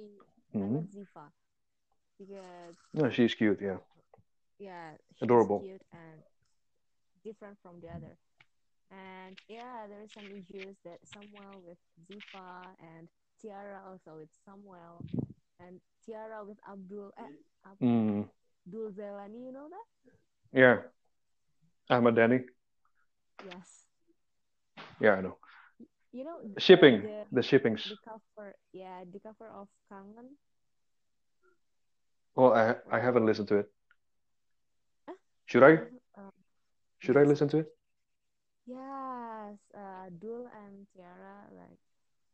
[0.55, 0.73] I Mhm.
[0.73, 1.31] love Ziva
[2.19, 3.79] because No, she's cute, yeah.
[4.59, 5.61] yeah, she's Adorable.
[5.61, 6.23] cute and
[7.25, 8.17] different from the other.
[8.91, 13.09] And yeah, there is some issues that Samuel with Ziva and
[13.41, 15.05] Tiara also with Samuel
[15.61, 17.23] and Tiara with Abdul eh,
[17.81, 18.29] Mm,
[18.67, 19.87] Abdul Jaelani, you know that?
[20.53, 20.77] yeah.
[21.91, 22.45] Ahmad Dhani.
[23.43, 23.87] Yes.
[25.01, 25.39] Yeah, I know.
[26.13, 27.83] You know Shipping, the the shippings.
[27.85, 30.37] the cover, yeah, the cover of Kangen.
[32.37, 33.71] Well, I I haven't listened to it.
[35.07, 35.15] Huh?
[35.47, 35.79] Should I?
[36.17, 36.31] Uh,
[36.99, 37.69] Should I listen to it?
[38.67, 41.79] Yes, uh, Dul and Tiara, like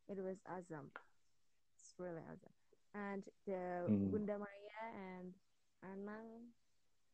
[0.09, 0.91] it was awesome.
[1.75, 2.55] It's really awesome.
[2.95, 4.11] And the Hmm.
[4.11, 5.33] Bunda Maya and
[5.85, 6.53] Anang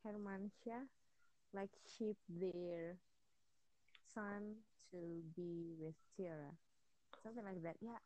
[0.05, 0.87] Hermansyah
[1.55, 2.97] like ship their
[4.15, 4.57] son
[4.93, 6.53] to be with Tiara,
[7.23, 7.77] something like that.
[7.81, 7.99] Yeah.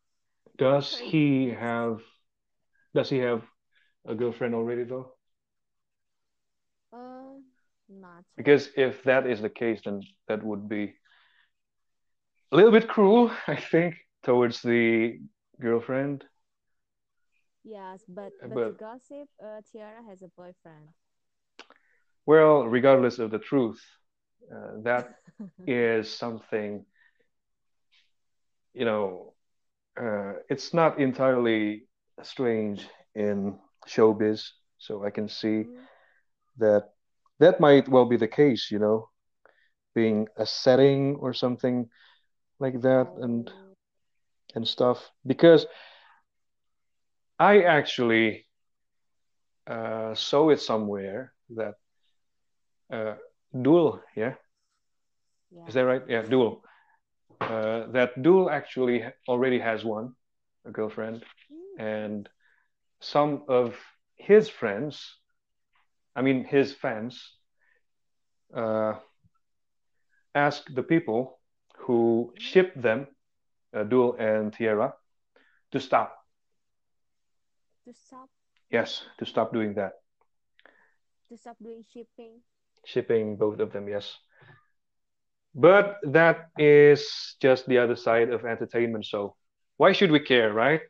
[0.56, 2.00] Does he have
[2.94, 3.42] does he have
[4.06, 5.12] a girlfriend already though?
[6.92, 7.38] Uh,
[7.88, 8.24] not.
[8.36, 10.94] Because if that is the case, then that would be
[12.52, 15.20] a little bit cruel, I think, towards the
[15.60, 16.24] girlfriend.
[17.64, 20.88] Yes, but but but- gossip, uh, Tiara has a boyfriend.
[22.26, 23.80] Well, regardless of the truth,
[24.52, 25.10] uh, that
[25.66, 26.84] is something,
[28.74, 29.32] you know,
[30.00, 31.82] uh, it's not entirely
[32.22, 34.42] strange in showbiz.
[34.78, 35.88] So I can see Mhm.
[36.58, 36.84] that
[37.38, 39.08] that might well be the case, you know,
[39.94, 41.86] being a setting or something
[42.60, 43.74] like that and Oh,
[44.54, 45.10] and stuff.
[45.26, 45.66] Because
[47.40, 48.46] I actually
[49.66, 51.74] uh, saw it somewhere that
[52.92, 53.14] uh,
[53.52, 54.34] Dul, yeah,
[55.50, 55.66] yeah.
[55.66, 56.02] is that right?
[56.08, 56.62] Yeah, Dul.
[57.40, 60.14] Uh, that Dul actually already has one,
[60.66, 61.78] a girlfriend, Mm.
[61.78, 62.28] and
[63.00, 63.76] some of
[64.16, 65.18] his friends,
[66.16, 67.36] I mean his fans,
[68.54, 68.94] uh,
[70.34, 71.38] ask the people
[71.86, 73.06] who ship them,
[73.74, 74.94] uh, Dul and Tiara,
[75.72, 76.16] to stop.
[77.84, 78.30] To stop
[78.70, 79.94] Yes, to stop doing that.
[81.28, 82.42] to stop doing shipping.
[82.84, 84.16] Shipping both of them, yes.
[85.54, 89.34] But that is just the other side of entertainment, so
[89.76, 90.80] why should we care, right?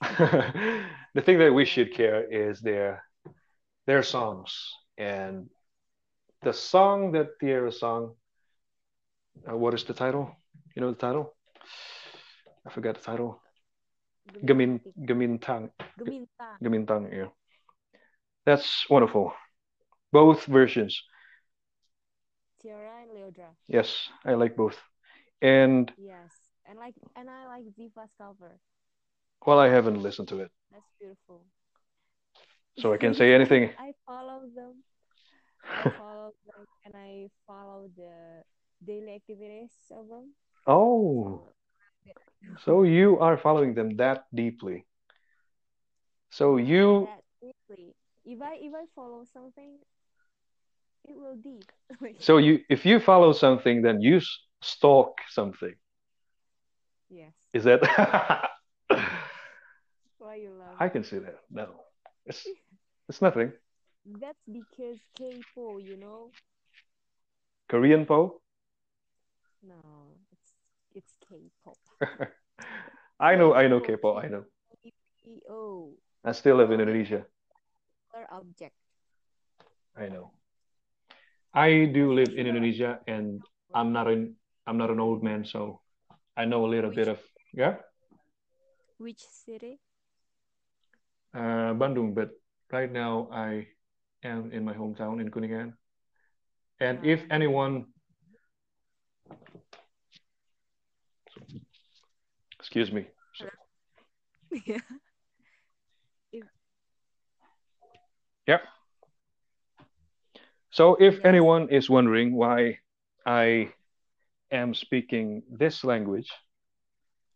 [0.18, 3.02] the thing that we should care is their
[3.86, 4.52] their songs
[4.98, 5.48] and
[6.42, 8.14] the song that Tiara sung.
[9.48, 10.30] Uh, what is the title?
[10.74, 11.34] You know the title?
[12.66, 13.42] I forgot the title.
[14.44, 16.58] Gamin Gamintang Gemintang.
[16.62, 17.12] Gamintang.
[17.12, 17.28] Yeah,
[18.44, 19.32] that's wonderful.
[20.16, 21.02] Both versions.
[22.62, 23.50] Tiara and Lyodra.
[23.68, 24.78] Yes, I like both.
[25.42, 26.32] And Yes.
[26.64, 28.56] And like and I like Ziva's cover.
[29.44, 31.44] well, I haven't listened to it, That's beautiful.
[32.80, 33.70] so I can't say anything.
[33.78, 34.82] I follow them.
[35.68, 38.42] I follow them and I follow the
[38.80, 40.32] daily activities of them.
[40.66, 41.42] Oh,
[42.64, 44.86] so you are following them that deeply.
[46.30, 47.92] So you, that quickly.
[48.24, 49.78] If I if I follow something,
[51.06, 51.70] it will deep.
[52.20, 54.20] so you, if you follow something, then you
[54.62, 55.74] stalk something.
[57.10, 57.32] yes.
[57.52, 57.80] Is that?
[60.18, 60.76] Why you love?
[60.80, 61.38] I can see that.
[61.50, 61.68] No,
[62.26, 62.46] it's
[63.08, 63.52] it's nothing.
[64.06, 66.30] That's because K-pop, you know.
[67.68, 68.40] Korean po.
[69.62, 69.80] No,
[70.32, 70.52] it's
[70.94, 71.78] it's K-pop.
[73.20, 74.22] I know, I know K-pop.
[74.24, 74.44] I know.
[75.26, 75.90] EO,
[76.24, 77.26] I still live in Indonesia.
[78.14, 78.74] or object.
[79.96, 80.30] I know.
[81.56, 83.42] I do live in Indonesia, and
[83.74, 84.36] I'm not an
[84.66, 85.80] I'm not an old man, so
[86.36, 87.18] I know a little bit of
[87.54, 87.76] yeah,
[88.98, 89.80] Which city?
[91.34, 92.30] uh, Bandung, but
[92.72, 93.68] right now I
[94.24, 95.74] am in my hometown in Kuningan.
[96.80, 97.86] And if Um, anyone,
[102.60, 103.06] excuse me,
[104.66, 104.80] yeah.
[108.46, 108.58] yeah.
[110.76, 112.80] So if anyone is wondering why
[113.24, 113.72] I
[114.50, 116.30] am speaking this language,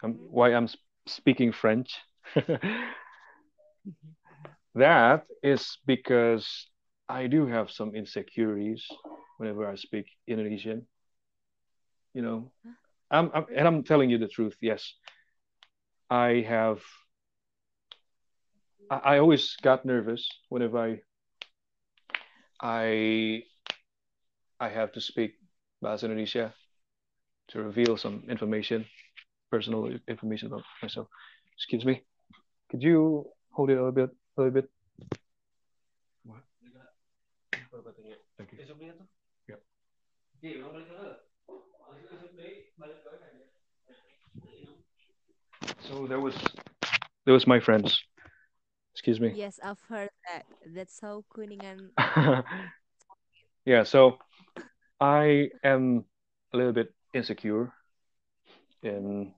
[0.03, 0.31] um, Mhm.
[0.31, 0.69] why I'm
[1.07, 1.99] speaking French,
[4.75, 6.67] that is because
[7.09, 8.87] I do have some insecurities
[9.39, 10.87] whenever I speak Indonesian.
[12.15, 12.53] You know,
[13.11, 14.57] I'm, I'm and I'm telling you the truth.
[14.61, 14.95] Yes,
[16.11, 16.83] I have.
[18.91, 21.03] I, I always got nervous whenever I
[22.63, 23.43] I
[24.61, 25.41] I have to speak
[25.83, 26.53] Bahasa Indonesia
[27.49, 28.85] to reveal some information,
[29.51, 31.09] personal information about myself.
[31.57, 32.03] Excuse me.
[32.71, 34.11] Could you hold it a little bit?
[34.37, 34.71] A little bit.
[36.25, 36.45] What?
[38.37, 38.59] Thank you.
[39.49, 39.61] Yep.
[45.89, 46.35] So there was
[47.25, 47.99] there was my friends.
[49.01, 49.35] Excuse me.
[49.35, 50.45] Yes, I've heard that.
[50.75, 51.91] That's how Kuningan.
[53.65, 54.19] Yeah, so
[55.01, 56.05] I am
[56.53, 57.73] a little bit insecure
[58.83, 59.33] in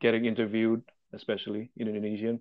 [0.00, 0.82] getting interviewed,
[1.12, 2.40] especially in Indonesian,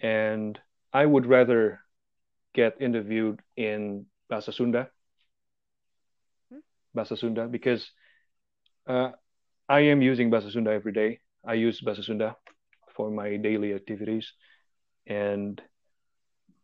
[0.00, 0.58] and
[0.92, 1.80] I would rather
[2.54, 4.90] get interviewed in Bahasa Sunda,
[6.50, 6.60] Hmm?
[6.94, 7.90] Bahasa Sunda, because
[8.86, 9.10] uh,
[9.68, 11.20] I am using Bahasa Sunda every day.
[11.44, 12.36] I use Bahasa Sunda
[12.96, 14.32] for my daily activities,
[15.06, 15.60] and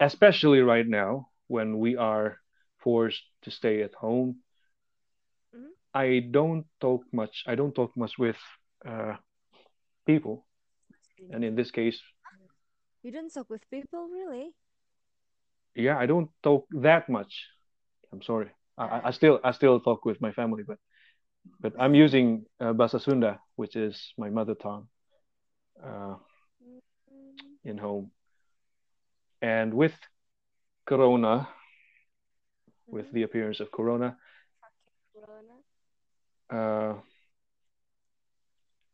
[0.00, 2.38] especially right now when we are
[2.78, 4.36] forced to stay at home,
[5.52, 5.72] Mhm.
[5.94, 7.42] I don't talk much.
[7.46, 8.36] I don't talk much with
[8.86, 9.16] uh,
[10.06, 10.46] people,
[11.30, 12.00] and in this case,
[13.02, 14.54] You don't talk with people, really?
[15.74, 17.46] yeah, I don't talk that much.
[18.12, 18.50] I'm sorry.
[18.78, 20.78] I, I- still I still talk with my family, but
[21.60, 24.88] but I'm using uh, Bahasa Sunda, which is my mother tongue,
[25.84, 26.16] uh,
[27.10, 28.10] Mm, in home.
[29.42, 29.94] And with
[30.86, 31.48] Corona,
[32.90, 33.12] with mhm.
[33.12, 34.16] the appearance of Corona,
[36.50, 36.94] uh,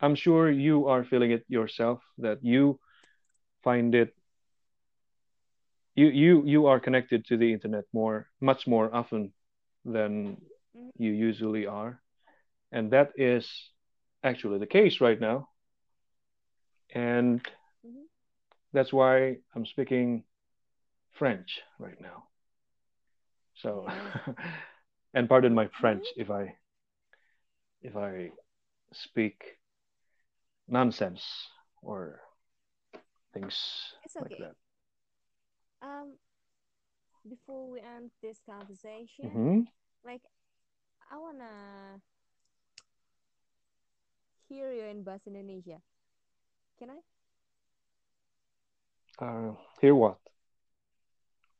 [0.01, 2.81] I'm sure you are feeling it yourself that you
[3.63, 4.15] find it
[5.95, 9.33] you you you are connected to the internet more much more often
[9.85, 10.37] than
[10.75, 10.91] Mhm.
[10.99, 12.01] you usually are
[12.73, 13.49] and that is
[14.23, 15.49] actually the case right now
[16.95, 17.41] and
[17.85, 18.07] Mhm.
[18.73, 20.25] that's why I'm speaking
[21.13, 22.25] French right now
[23.55, 23.87] so
[25.15, 25.69] and pardon my.
[25.81, 26.55] French if I
[27.83, 28.31] if I
[28.93, 29.59] speak
[30.69, 31.51] nonsense
[31.83, 32.21] or
[33.35, 34.57] things It's like that
[35.83, 36.15] Um,
[37.29, 39.61] before we end this conversation, hmm
[40.05, 40.23] like
[41.11, 42.01] I wanna
[44.49, 45.81] hear you in Bahasa Indonesia.
[46.79, 47.01] Can I?
[49.19, 50.19] uh, hear what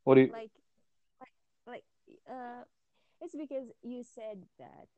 [0.05, 0.51] what do you Like,
[1.21, 1.33] like,
[1.67, 1.85] like,
[2.29, 2.65] uh,
[3.21, 4.89] it's because you said that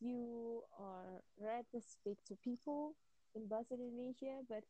[0.00, 2.94] you are ready to speak to people
[3.34, 4.62] in Bahasa Indonesia, but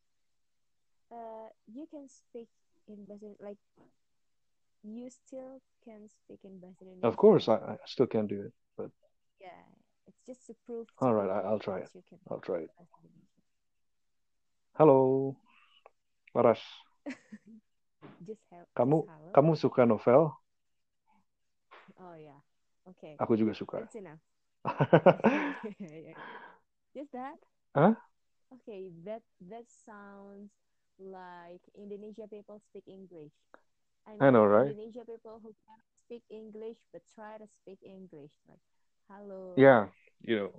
[1.12, 2.48] uh, you can speak
[2.88, 3.58] in Bahasa like
[4.84, 7.08] you still can speak in Bahasa Indonesia.
[7.08, 7.48] of course?
[7.48, 8.90] I, I still can do it but
[9.40, 9.64] Yeah,
[10.06, 12.56] it's just to prove to all right I, I'll try it you can I'll try
[12.64, 12.70] it
[14.78, 15.36] Indonesia.
[16.34, 16.60] Laras
[18.26, 18.68] Just help.
[18.76, 19.34] kamu hello.
[19.34, 20.20] kamu suka novel
[22.00, 22.40] Oh yeah.
[22.88, 23.20] Okay.
[23.22, 24.20] aku juga suka That's enough.
[26.94, 27.38] Just that.
[27.74, 27.94] Huh?
[28.54, 30.50] Okay, that that sounds
[30.98, 33.34] like Indonesia people speak English.
[34.06, 34.76] I I know, right?
[34.76, 38.62] Indonesia people who cannot speak English but try to speak English, like
[39.10, 39.86] hello, yeah
[40.22, 40.50] you know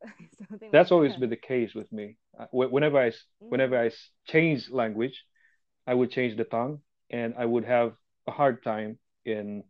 [0.48, 1.16] something that's like always that.
[1.16, 3.12] been the case with me Uh, whenever I
[3.50, 5.24] whenever Mm, I s- change language
[5.86, 6.80] I would change the tongue
[7.12, 7.92] and I would have
[8.26, 9.64] a hard time in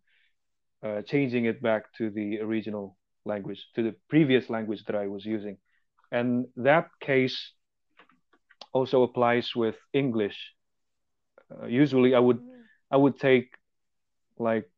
[0.82, 5.24] uh, changing it back to the original language, to the previous language that I was
[5.24, 5.59] using.
[6.11, 7.53] And that case
[8.72, 10.36] also applies with English.
[11.51, 12.40] Uh, usually, I would
[12.90, 13.55] I would take
[14.38, 14.70] like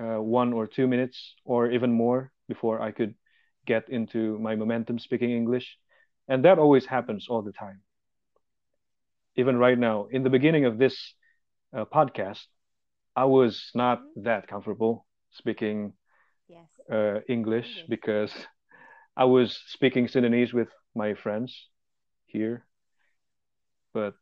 [0.00, 3.14] uh, one or two minutes or even more before I could
[3.66, 5.78] get into my momentum speaking English,
[6.28, 7.80] and that always happens all the time.
[9.36, 11.14] Even right now, in the beginning of this
[11.76, 12.46] uh, podcast,
[13.16, 14.16] I was not mhm.
[14.16, 15.94] that comfortable speaking
[16.48, 17.88] Yes, uh, English English.
[17.88, 18.32] because
[19.16, 21.68] I was speaking Sundanese with my friends
[22.26, 22.66] here,
[23.94, 24.14] but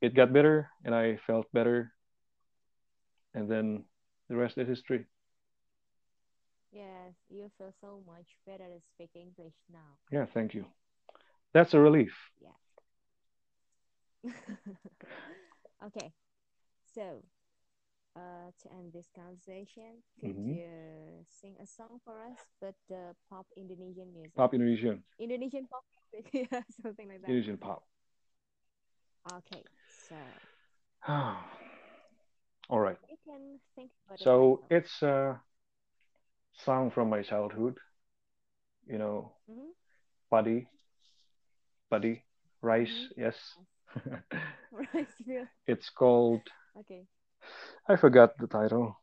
[0.00, 1.92] it got better and I felt better
[3.34, 3.84] and then
[4.28, 5.06] the rest is history.
[6.72, 9.98] Yes, you feel so much better to speak English now.
[10.10, 10.66] Yeah, thank you.
[11.52, 12.12] That's a relief.
[12.40, 12.50] Yeah.
[15.86, 16.12] okay.
[16.94, 17.22] So,
[18.16, 20.54] uh, to end this conversation, could Mhm.
[20.54, 24.32] you sing a song for us, but the pop Indonesian music?
[24.36, 27.28] Pop Indonesian, Indonesian pop music, yeah, something like that.
[27.28, 27.84] Indonesian pop.
[29.32, 29.62] Okay,
[30.08, 30.16] so
[32.70, 32.98] All right.
[33.08, 34.70] you can think about So title.
[34.70, 35.40] it's a
[36.64, 37.78] song from my childhood.
[38.86, 39.72] You know, Mhm.
[40.30, 40.68] Padi,
[41.90, 42.24] Padi,
[42.62, 42.88] rice.
[42.88, 43.12] Mhm.
[43.16, 43.56] Yes.
[44.70, 45.48] Rice field.
[45.66, 46.42] it's called.
[47.88, 49.00] I forgot the title,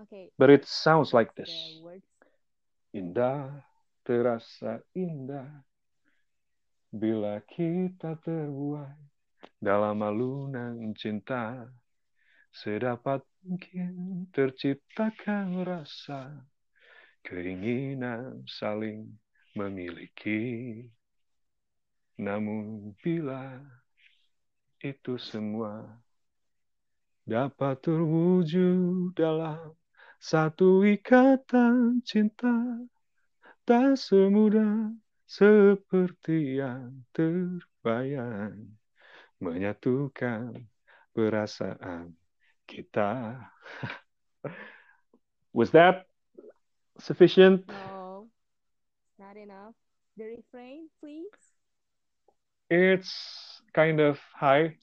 [0.00, 0.32] okay.
[0.40, 1.52] but it sounds like this.
[2.96, 3.60] Indah,
[4.00, 5.60] terasa indah
[6.88, 8.96] bila kita terbuai
[9.60, 11.68] dalam alunan cinta.
[12.54, 16.48] Sedapat mungkin terciptakan rasa
[17.26, 19.10] keinginan saling
[19.52, 20.80] memiliki.
[22.16, 23.58] Namun bila
[24.78, 26.03] itu semua
[27.24, 29.72] dapat terwujud dalam
[30.20, 32.84] satu ikatan cinta,
[33.64, 34.92] tak semudah
[35.24, 38.76] seperti yang terbayang
[39.40, 40.68] menyatukan
[41.16, 42.16] perasaan
[42.68, 43.40] kita.
[45.56, 46.08] Was that
[47.00, 47.68] sufficient?
[47.68, 48.28] No,
[49.16, 49.76] not enough.
[50.16, 51.32] The refrain, please.
[52.70, 53.12] It's
[53.76, 54.80] kind of high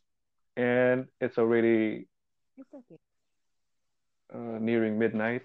[0.56, 2.11] and it's already
[2.62, 3.02] It's okay.
[4.34, 5.42] uh, nearing midnight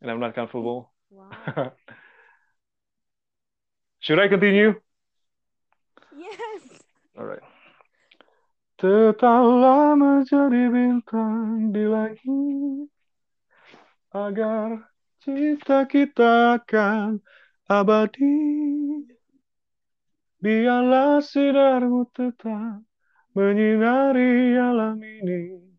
[0.00, 0.90] and I'm not comfortable.
[1.10, 1.30] Wow.
[4.00, 4.74] Should I continue?
[6.18, 6.62] yes.
[7.16, 7.46] All right.
[8.82, 12.90] Tetaplah menjadi bintang di langit
[14.10, 14.90] agar
[15.22, 17.22] cinta kita akan
[17.70, 18.34] abadi.
[20.42, 22.82] Biarlah sinarmu tetap
[23.38, 25.71] menyinari alam ini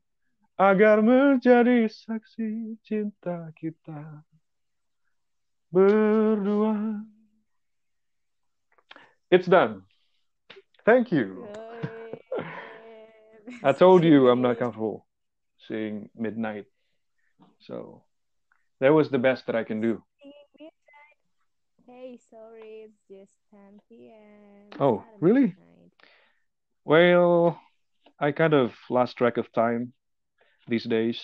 [0.63, 4.23] agar menjadi saksi cinta kita
[5.67, 7.03] berdua.
[9.27, 9.83] It's done.
[10.87, 11.51] Thank you.
[13.59, 15.03] I told you I'm not comfortable
[15.67, 16.71] seeing midnight.
[17.59, 18.07] So
[18.79, 19.99] that was the best that I can do.
[21.83, 24.79] Hey, sorry, it's just 10 p.m.
[24.79, 25.55] Oh, really?
[26.85, 27.59] Well,
[28.19, 29.91] I kind of lost track of time
[30.67, 31.21] these days.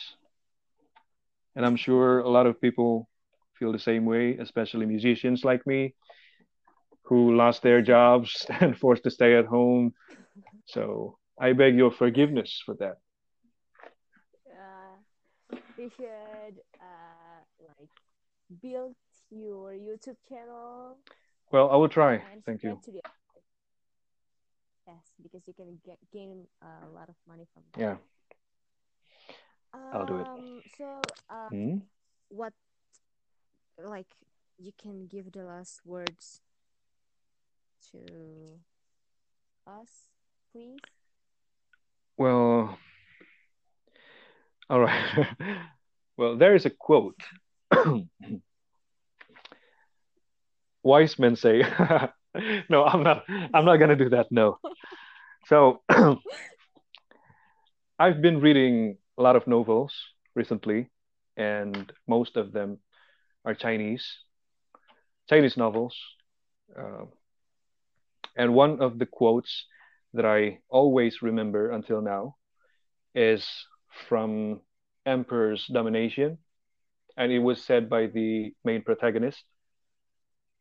[1.55, 3.09] And I'm sure a lot of people
[3.57, 5.93] feel the same way, especially musicians like me
[7.03, 9.93] who lost their jobs and forced to stay at home.
[10.65, 12.97] So I beg your forgiveness for that.
[14.47, 14.95] Uh,
[15.77, 17.89] you should uh like
[18.61, 18.95] build
[19.31, 20.97] your YouTube channel
[21.51, 22.21] Well, I will try.
[22.45, 22.79] Thank you.
[22.85, 23.01] the.
[24.87, 27.81] Yes, because you can get gain a lot of money from that.
[27.81, 27.95] Yeah.
[29.73, 30.27] I'll do it.
[30.27, 31.77] Um, so uh, Hmm?
[32.29, 32.53] what
[33.83, 34.07] like
[34.57, 36.41] you can give the last words
[37.91, 37.99] to
[39.67, 40.09] us,
[40.51, 40.77] please?
[42.17, 42.77] Well,
[44.69, 45.27] all right.
[46.17, 47.15] Well, there is a quote.
[50.83, 51.61] Wise men say,
[52.69, 53.23] no, I'm not.
[53.53, 54.27] I'm not gonna do that.
[54.31, 54.57] No.
[55.47, 55.81] So
[57.99, 59.93] I've been reading a lot of novels
[60.33, 60.89] recently,
[61.35, 62.79] and most of them
[63.43, 64.05] are Chinese,
[65.29, 65.95] Chinese novels.
[66.77, 67.05] Uh,
[68.37, 69.65] and one of the quotes
[70.13, 72.37] that I always remember until now
[73.13, 73.45] is
[74.07, 74.61] from
[75.05, 76.37] Emperor's Domination,
[77.17, 79.43] and it was said by the main protagonist.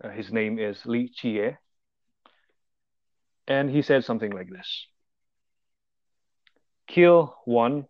[0.03, 1.57] Uh, his name is Li Qiye,
[3.47, 4.87] and he said something like this:
[6.89, 7.87] "Kill one,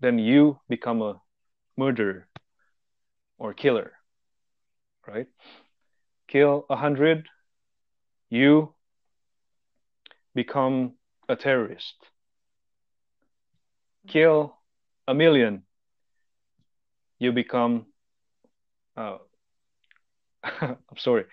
[0.00, 1.20] then you become a
[1.76, 2.26] murderer
[3.38, 3.92] or killer,
[5.06, 5.26] right?
[6.28, 7.28] Kill a hundred,
[8.30, 8.74] you
[10.34, 10.94] become
[11.28, 11.94] a terrorist.
[14.08, 14.56] Kill
[15.08, 15.62] a million,
[17.18, 17.86] you become.
[18.96, 19.18] Uh,
[20.60, 21.24] I'm sorry.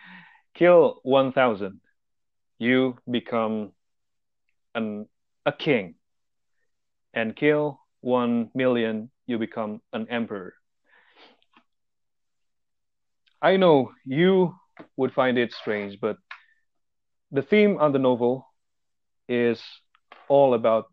[0.54, 1.82] Kill one thousand,
[2.60, 3.72] you become
[4.76, 5.08] an
[5.46, 5.96] a king.
[7.14, 10.54] And kill one million, you become an emperor.
[13.42, 14.56] I know you
[14.98, 16.18] would find it strange, but
[17.32, 18.46] the theme on the novel
[19.28, 19.64] is
[20.28, 20.86] all about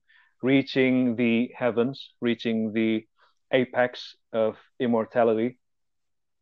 [0.42, 3.06] reaching the heavens, reaching the
[3.52, 5.58] apex of immortality,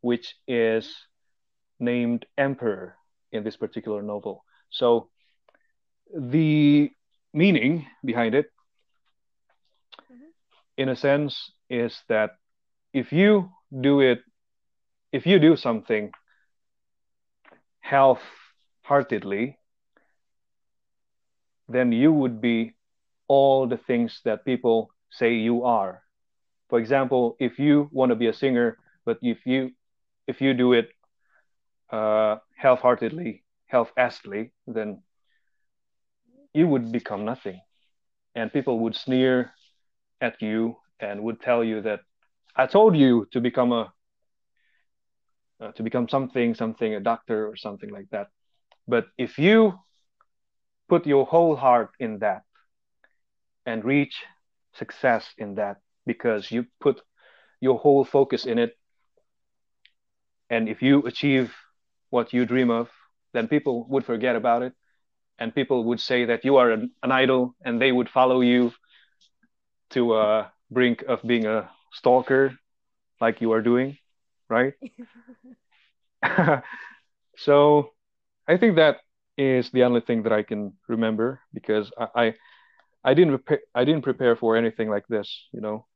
[0.01, 0.95] which is
[1.81, 2.97] named Emperor
[3.33, 4.45] in this particular novel.
[4.71, 5.11] So
[6.15, 6.91] the
[7.33, 8.47] meaning behind it.
[10.77, 12.31] In a sense, is that
[12.93, 13.51] if you
[13.81, 14.21] do it,
[15.13, 16.13] if you do something
[17.81, 19.59] half-heartedly,
[21.69, 22.75] then you would be
[23.29, 26.03] all the things that people say you are.
[26.69, 29.71] For example, if you want to be a singer, but if you
[30.27, 30.91] if you do it
[31.91, 35.03] uh, half-heartedly, half-assedly, then
[36.53, 37.61] you would become nothing,
[38.35, 39.53] and people would sneer
[40.21, 42.01] at you and would tell you that
[42.55, 43.93] I told you to become a
[45.61, 48.29] uh, to become something, something, a doctor or something like that.
[48.87, 49.79] But if you
[50.89, 52.43] put your whole heart in that
[53.65, 54.23] and reach
[54.75, 57.01] success in that because you put
[57.61, 58.77] your whole focus in it,
[60.51, 61.55] and if you achieve
[62.11, 62.91] what you dream of,
[63.33, 64.73] then people would forget about it
[65.39, 68.73] and people would say that you are an, an idol and they would follow you
[69.91, 72.53] to a brink of being a stalker
[73.21, 73.99] like you are doing
[74.49, 74.75] right?
[77.39, 77.93] So
[78.49, 78.99] i think that
[79.39, 82.35] is the only thing that i can remember because i i,
[83.05, 85.87] I didn't prepare i didn't prepare for anything like this you know?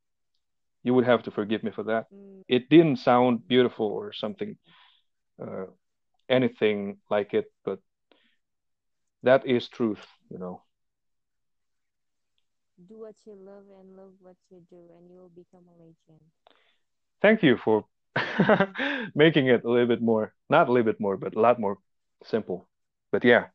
[0.83, 2.07] You would have to forgive me for that.
[2.13, 4.57] Mm, it didn't sound beautiful or something
[5.41, 5.65] uh,
[6.29, 7.79] anything like it but
[9.23, 10.61] that is truth you know
[12.87, 16.21] do what you love and love what you do, and you will become a legend.
[17.21, 17.85] thank you for
[19.15, 21.77] making it a little bit more not a little bit more but a lot more
[22.23, 22.67] simple
[23.11, 23.45] but yeah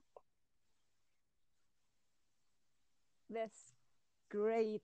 [3.30, 3.72] That's
[4.30, 4.82] great.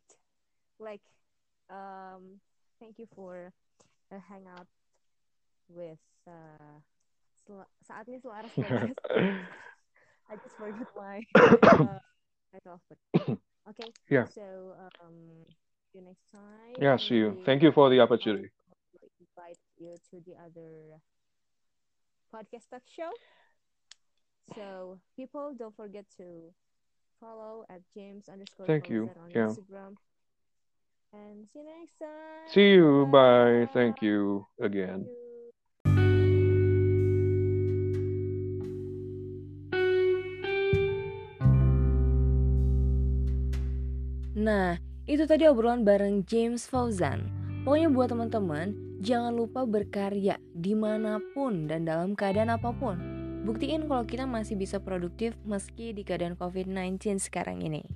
[0.79, 1.03] Like,
[1.71, 2.41] um,
[2.81, 3.53] thank you for
[4.11, 4.67] a hangout
[5.69, 6.81] with uh,
[7.47, 8.57] sel- saatnya selaras.
[10.31, 11.23] I just forgot my
[11.79, 11.99] uh,
[12.53, 12.99] title, but
[13.69, 13.91] okay.
[14.09, 14.27] Yeah.
[14.35, 15.47] So, um,
[15.93, 16.77] see you next time.
[16.81, 18.49] yeah see you thank you for the opportunity
[19.21, 20.99] invite you to the other
[22.33, 23.11] podcast talk show.
[24.55, 26.53] So, people, don't forget to
[27.21, 29.11] follow at James underscore Thank you.
[29.23, 29.49] On Yeah.
[29.49, 29.97] Instagram.
[31.13, 32.49] And see you next time.
[32.49, 35.22] see you bye thank you again you.
[44.43, 44.75] Nah,
[45.07, 47.31] itu tadi obrolan bareng James Fauzan.
[47.63, 52.99] Pokoknya buat teman-teman, jangan lupa berkarya di mana pun dan dalam keadaan apa pun.
[53.47, 57.87] Buktiin kalau kita masih bisa produktif meski di keadaan COVID-19 sekarang ini.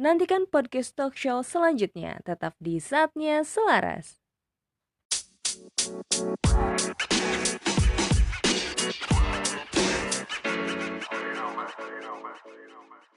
[0.00, 4.16] Nantikan podcast talk show selanjutnya, tetap di saatnya selaras.
[12.02, 13.11] Verão, verão, verão.